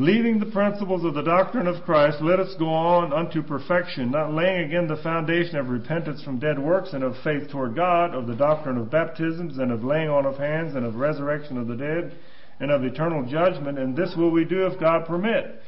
Leaving 0.00 0.38
the 0.38 0.46
principles 0.46 1.04
of 1.04 1.14
the 1.14 1.22
doctrine 1.22 1.66
of 1.66 1.82
Christ, 1.82 2.18
let 2.20 2.38
us 2.38 2.54
go 2.56 2.68
on 2.68 3.12
unto 3.12 3.42
perfection, 3.42 4.12
not 4.12 4.32
laying 4.32 4.66
again 4.66 4.86
the 4.86 5.02
foundation 5.02 5.56
of 5.56 5.70
repentance 5.70 6.22
from 6.22 6.38
dead 6.38 6.56
works 6.56 6.92
and 6.92 7.02
of 7.02 7.16
faith 7.24 7.50
toward 7.50 7.74
God, 7.74 8.14
of 8.14 8.28
the 8.28 8.36
doctrine 8.36 8.78
of 8.78 8.92
baptisms 8.92 9.58
and 9.58 9.72
of 9.72 9.82
laying 9.82 10.08
on 10.08 10.24
of 10.24 10.38
hands 10.38 10.76
and 10.76 10.86
of 10.86 10.94
resurrection 10.94 11.58
of 11.58 11.66
the 11.66 11.74
dead 11.74 12.16
and 12.60 12.70
of 12.70 12.84
eternal 12.84 13.24
judgment, 13.24 13.76
and 13.76 13.96
this 13.96 14.14
will 14.16 14.30
we 14.30 14.44
do 14.44 14.66
if 14.66 14.78
God 14.78 15.04
permit. 15.04 15.60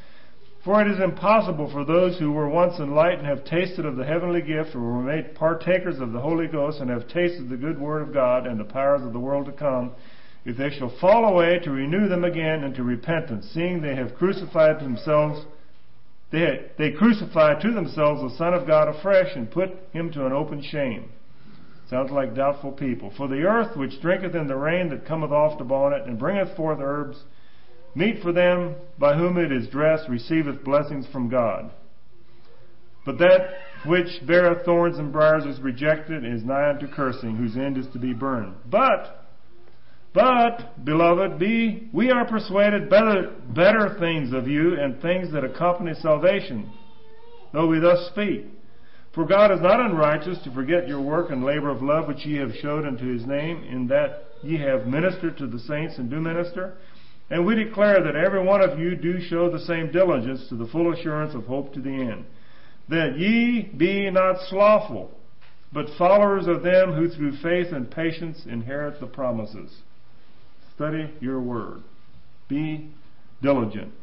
For 0.63 0.81
it 0.81 0.89
is 0.89 1.01
impossible 1.01 1.69
for 1.69 1.83
those 1.83 2.17
who 2.17 2.31
were 2.31 2.47
once 2.47 2.79
enlightened, 2.79 3.27
have 3.27 3.43
tasted 3.43 3.85
of 3.85 3.97
the 3.97 4.05
heavenly 4.05 4.41
gift, 4.41 4.73
or 4.75 4.79
were 4.79 5.03
made 5.03 5.35
partakers 5.35 5.99
of 5.99 6.13
the 6.13 6.21
Holy 6.21 6.47
Ghost, 6.47 6.79
and 6.79 6.89
have 6.89 7.09
tasted 7.09 7.49
the 7.49 7.57
good 7.57 7.77
word 7.77 8.01
of 8.01 8.13
God 8.13 8.47
and 8.47 8.57
the 8.57 8.63
powers 8.63 9.01
of 9.01 9.11
the 9.11 9.19
world 9.19 9.47
to 9.47 9.51
come, 9.51 9.91
if 10.45 10.57
they 10.57 10.69
shall 10.71 10.93
fall 10.99 11.25
away, 11.25 11.59
to 11.59 11.71
renew 11.71 12.07
them 12.07 12.23
again 12.23 12.63
unto 12.63 12.83
repentance, 12.83 13.49
seeing 13.53 13.81
they 13.81 13.95
have 13.95 14.15
crucified 14.15 14.79
themselves 14.79 15.45
They, 16.31 16.71
they 16.77 16.91
crucified 16.91 17.61
to 17.61 17.71
themselves 17.73 18.21
the 18.21 18.37
Son 18.37 18.53
of 18.53 18.65
God 18.65 18.87
afresh 18.87 19.35
and 19.35 19.51
put 19.51 19.69
him 19.91 20.11
to 20.13 20.25
an 20.25 20.31
open 20.31 20.61
shame. 20.63 21.09
Sounds 21.89 22.09
like 22.09 22.33
doubtful 22.33 22.71
people. 22.71 23.11
For 23.17 23.27
the 23.27 23.43
earth 23.43 23.75
which 23.75 24.01
drinketh 24.01 24.33
in 24.33 24.47
the 24.47 24.55
rain 24.55 24.89
that 24.89 25.05
cometh 25.05 25.31
oft 25.31 25.59
upon 25.59 25.91
it, 25.91 26.07
and 26.07 26.17
bringeth 26.17 26.55
forth 26.55 26.79
herbs, 26.81 27.17
meet 27.95 28.21
for 28.23 28.31
them 28.31 28.75
by 28.97 29.17
whom 29.17 29.37
it 29.37 29.51
is 29.51 29.67
dressed, 29.67 30.07
receiveth 30.07 30.63
blessings 30.63 31.05
from 31.11 31.27
God. 31.27 31.71
But 33.05 33.17
that 33.17 33.49
which 33.85 34.25
beareth 34.25 34.63
thorns 34.63 34.99
and 34.99 35.11
briars 35.11 35.43
is 35.43 35.59
rejected, 35.59 36.23
and 36.23 36.33
is 36.33 36.45
nigh 36.45 36.69
unto 36.69 36.87
cursing, 36.87 37.35
whose 37.35 37.57
end 37.57 37.77
is 37.77 37.87
to 37.91 37.99
be 37.99 38.13
burned. 38.13 38.55
But, 38.69 39.20
but, 40.13 40.83
beloved, 40.83 41.39
be, 41.39 41.89
we 41.93 42.11
are 42.11 42.25
persuaded 42.25 42.89
better, 42.89 43.33
better 43.55 43.97
things 43.97 44.33
of 44.33 44.47
you, 44.47 44.77
and 44.79 45.01
things 45.01 45.31
that 45.31 45.45
accompany 45.45 45.93
salvation, 45.95 46.69
though 47.53 47.67
we 47.67 47.79
thus 47.79 48.09
speak. 48.11 48.45
For 49.13 49.25
God 49.25 49.51
is 49.51 49.61
not 49.61 49.79
unrighteous 49.79 50.39
to 50.43 50.53
forget 50.53 50.87
your 50.87 51.01
work 51.01 51.31
and 51.31 51.43
labor 51.43 51.69
of 51.69 51.81
love 51.81 52.07
which 52.07 52.25
ye 52.25 52.37
have 52.37 52.53
showed 52.61 52.85
unto 52.85 53.05
his 53.05 53.25
name, 53.25 53.63
in 53.63 53.87
that 53.87 54.25
ye 54.43 54.57
have 54.57 54.87
ministered 54.87 55.37
to 55.37 55.47
the 55.47 55.59
saints 55.59 55.97
and 55.97 56.09
do 56.09 56.19
minister. 56.19 56.75
And 57.29 57.45
we 57.45 57.55
declare 57.55 58.03
that 58.03 58.15
every 58.15 58.43
one 58.43 58.61
of 58.61 58.79
you 58.79 58.95
do 58.95 59.21
show 59.21 59.49
the 59.49 59.59
same 59.59 59.91
diligence 59.91 60.47
to 60.49 60.55
the 60.55 60.67
full 60.67 60.93
assurance 60.93 61.33
of 61.33 61.45
hope 61.45 61.73
to 61.73 61.81
the 61.81 61.89
end. 61.89 62.25
That 62.89 63.17
ye 63.17 63.63
be 63.77 64.09
not 64.09 64.35
slothful, 64.49 65.11
but 65.71 65.85
followers 65.97 66.47
of 66.47 66.63
them 66.63 66.93
who 66.93 67.07
through 67.09 67.37
faith 67.37 67.71
and 67.71 67.89
patience 67.89 68.45
inherit 68.45 68.99
the 68.99 69.07
promises. 69.07 69.71
Study 70.81 71.13
your 71.19 71.39
word. 71.39 71.83
Be 72.47 72.89
diligent. 73.43 73.93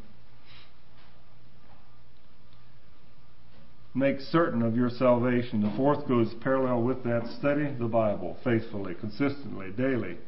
make 3.94 4.20
certain 4.20 4.62
of 4.62 4.76
your 4.76 4.88
salvation. 4.88 5.60
The 5.60 5.76
fourth 5.76 6.06
goes 6.06 6.32
parallel 6.40 6.84
with 6.84 7.02
that. 7.02 7.26
Study 7.40 7.74
the 7.76 7.88
Bible 7.88 8.36
faithfully, 8.44 8.94
consistently, 8.94 9.72
daily. 9.72 10.18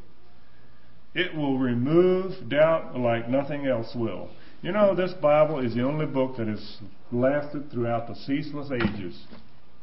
It 1.14 1.36
will 1.36 1.57
remove 1.57 2.48
doubt 2.48 2.98
like 2.98 3.28
nothing 3.28 3.68
else 3.68 3.94
will. 3.94 4.28
You 4.61 4.72
know, 4.72 4.96
this 4.96 5.12
Bible 5.22 5.61
is 5.61 5.76
the 5.76 5.84
only 5.84 6.07
book 6.07 6.36
that 6.38 6.48
has 6.48 6.78
lasted 7.12 7.70
throughout 7.70 8.09
the 8.09 8.16
ceaseless 8.16 8.72
ages 8.72 9.22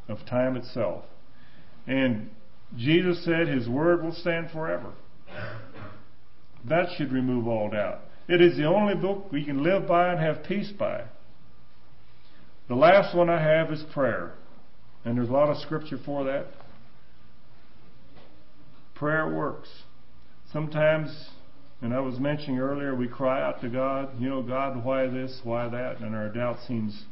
of 0.10 0.26
time 0.26 0.58
itself. 0.58 1.06
And 1.88 2.30
Jesus 2.76 3.24
said 3.24 3.48
his 3.48 3.70
word 3.70 4.04
will 4.04 4.12
stand 4.12 4.52
forever. 4.52 4.92
That 6.66 6.88
should 6.98 7.12
remove 7.12 7.48
all 7.48 7.70
doubt. 7.70 8.02
It 8.28 8.42
is 8.42 8.58
the 8.58 8.66
only 8.66 8.96
book 8.96 9.32
we 9.32 9.46
can 9.46 9.64
live 9.64 9.88
by 9.88 10.12
and 10.12 10.20
have 10.20 10.44
peace 10.44 10.72
by. 10.78 11.04
The 12.68 12.76
last 12.76 13.16
one 13.16 13.30
I 13.30 13.42
have 13.42 13.72
is 13.72 13.84
prayer. 13.94 14.34
And 15.06 15.18
there's 15.18 15.30
a 15.30 15.34
lot 15.34 15.50
of 15.50 15.58
scripture 15.58 15.98
for 16.04 16.26
that. 16.26 16.48
Prayer 18.96 19.34
works. 19.34 19.70
Sometimes, 20.52 21.30
and 21.82 21.94
I 21.94 22.00
was 22.00 22.20
mentioning 22.20 22.60
earlier, 22.60 22.96
we 22.96 23.08
cry 23.08 23.42
out 23.42 23.62
to 23.62 23.70
God, 23.70 24.20
you 24.20 24.28
know, 24.28 24.42
God, 24.42 24.84
why 24.84 25.08
this, 25.08 25.40
why 25.44 25.70
that, 25.70 26.00
and 26.00 26.16
our 26.16 26.30
doubt 26.30 26.58
seems 26.68 27.06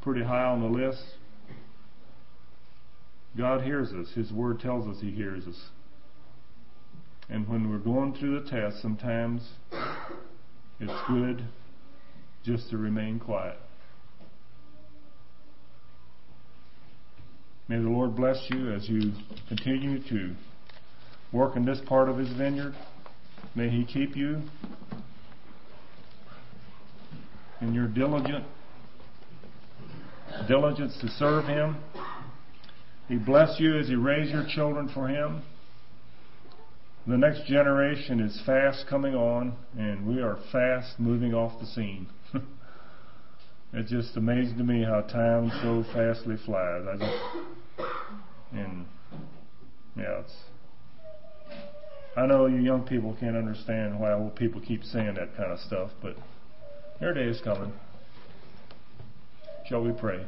pretty 0.00 0.24
high 0.24 0.44
on 0.44 0.60
the 0.60 0.66
list. 0.66 1.04
God 3.36 3.62
hears 3.62 3.92
us. 3.92 4.08
His 4.14 4.32
word 4.32 4.60
tells 4.60 4.86
us 4.88 5.00
He 5.00 5.10
hears 5.10 5.46
us. 5.46 5.60
And 7.32 7.48
when 7.48 7.70
we're 7.70 7.78
going 7.78 8.12
through 8.12 8.40
the 8.40 8.50
test, 8.50 8.82
sometimes 8.82 9.40
it's 10.78 10.92
good 11.08 11.42
just 12.44 12.68
to 12.68 12.76
remain 12.76 13.18
quiet. 13.18 13.56
May 17.68 17.76
the 17.76 17.88
Lord 17.88 18.14
bless 18.14 18.36
you 18.50 18.74
as 18.74 18.86
you 18.86 19.12
continue 19.48 20.06
to 20.10 20.34
work 21.32 21.56
in 21.56 21.64
this 21.64 21.80
part 21.86 22.10
of 22.10 22.18
His 22.18 22.30
vineyard. 22.36 22.74
May 23.54 23.70
He 23.70 23.86
keep 23.86 24.14
you 24.14 24.42
in 27.62 27.72
your 27.72 27.88
diligent 27.88 28.44
diligence 30.46 30.98
to 31.00 31.08
serve 31.08 31.46
Him. 31.46 31.78
He 33.08 33.16
bless 33.16 33.58
you 33.58 33.78
as 33.78 33.88
you 33.88 34.02
raise 34.02 34.30
your 34.30 34.44
children 34.54 34.90
for 34.92 35.08
Him. 35.08 35.42
The 37.04 37.18
next 37.18 37.46
generation 37.46 38.20
is 38.20 38.40
fast 38.46 38.86
coming 38.88 39.16
on, 39.16 39.56
and 39.76 40.06
we 40.06 40.22
are 40.22 40.38
fast 40.52 41.00
moving 41.00 41.34
off 41.34 41.58
the 41.58 41.66
scene. 41.66 42.06
it's 43.72 43.90
just 43.90 44.16
amazing 44.16 44.56
to 44.58 44.62
me 44.62 44.84
how 44.84 45.00
time 45.00 45.50
so 45.62 45.84
fastly 45.92 46.36
flies. 46.46 46.84
I 46.88 46.96
just 46.96 47.86
and 48.52 48.86
yeah, 49.96 50.20
it's. 50.20 50.34
I 52.16 52.26
know 52.26 52.46
you 52.46 52.58
young 52.58 52.84
people 52.84 53.16
can't 53.18 53.36
understand 53.36 53.98
why 53.98 54.12
old 54.12 54.36
people 54.36 54.60
keep 54.60 54.84
saying 54.84 55.14
that 55.14 55.36
kind 55.36 55.50
of 55.50 55.58
stuff, 55.58 55.90
but 56.00 56.14
their 57.00 57.14
day 57.14 57.24
is 57.24 57.40
coming. 57.40 57.72
Shall 59.66 59.82
we 59.82 59.90
pray? 59.92 60.24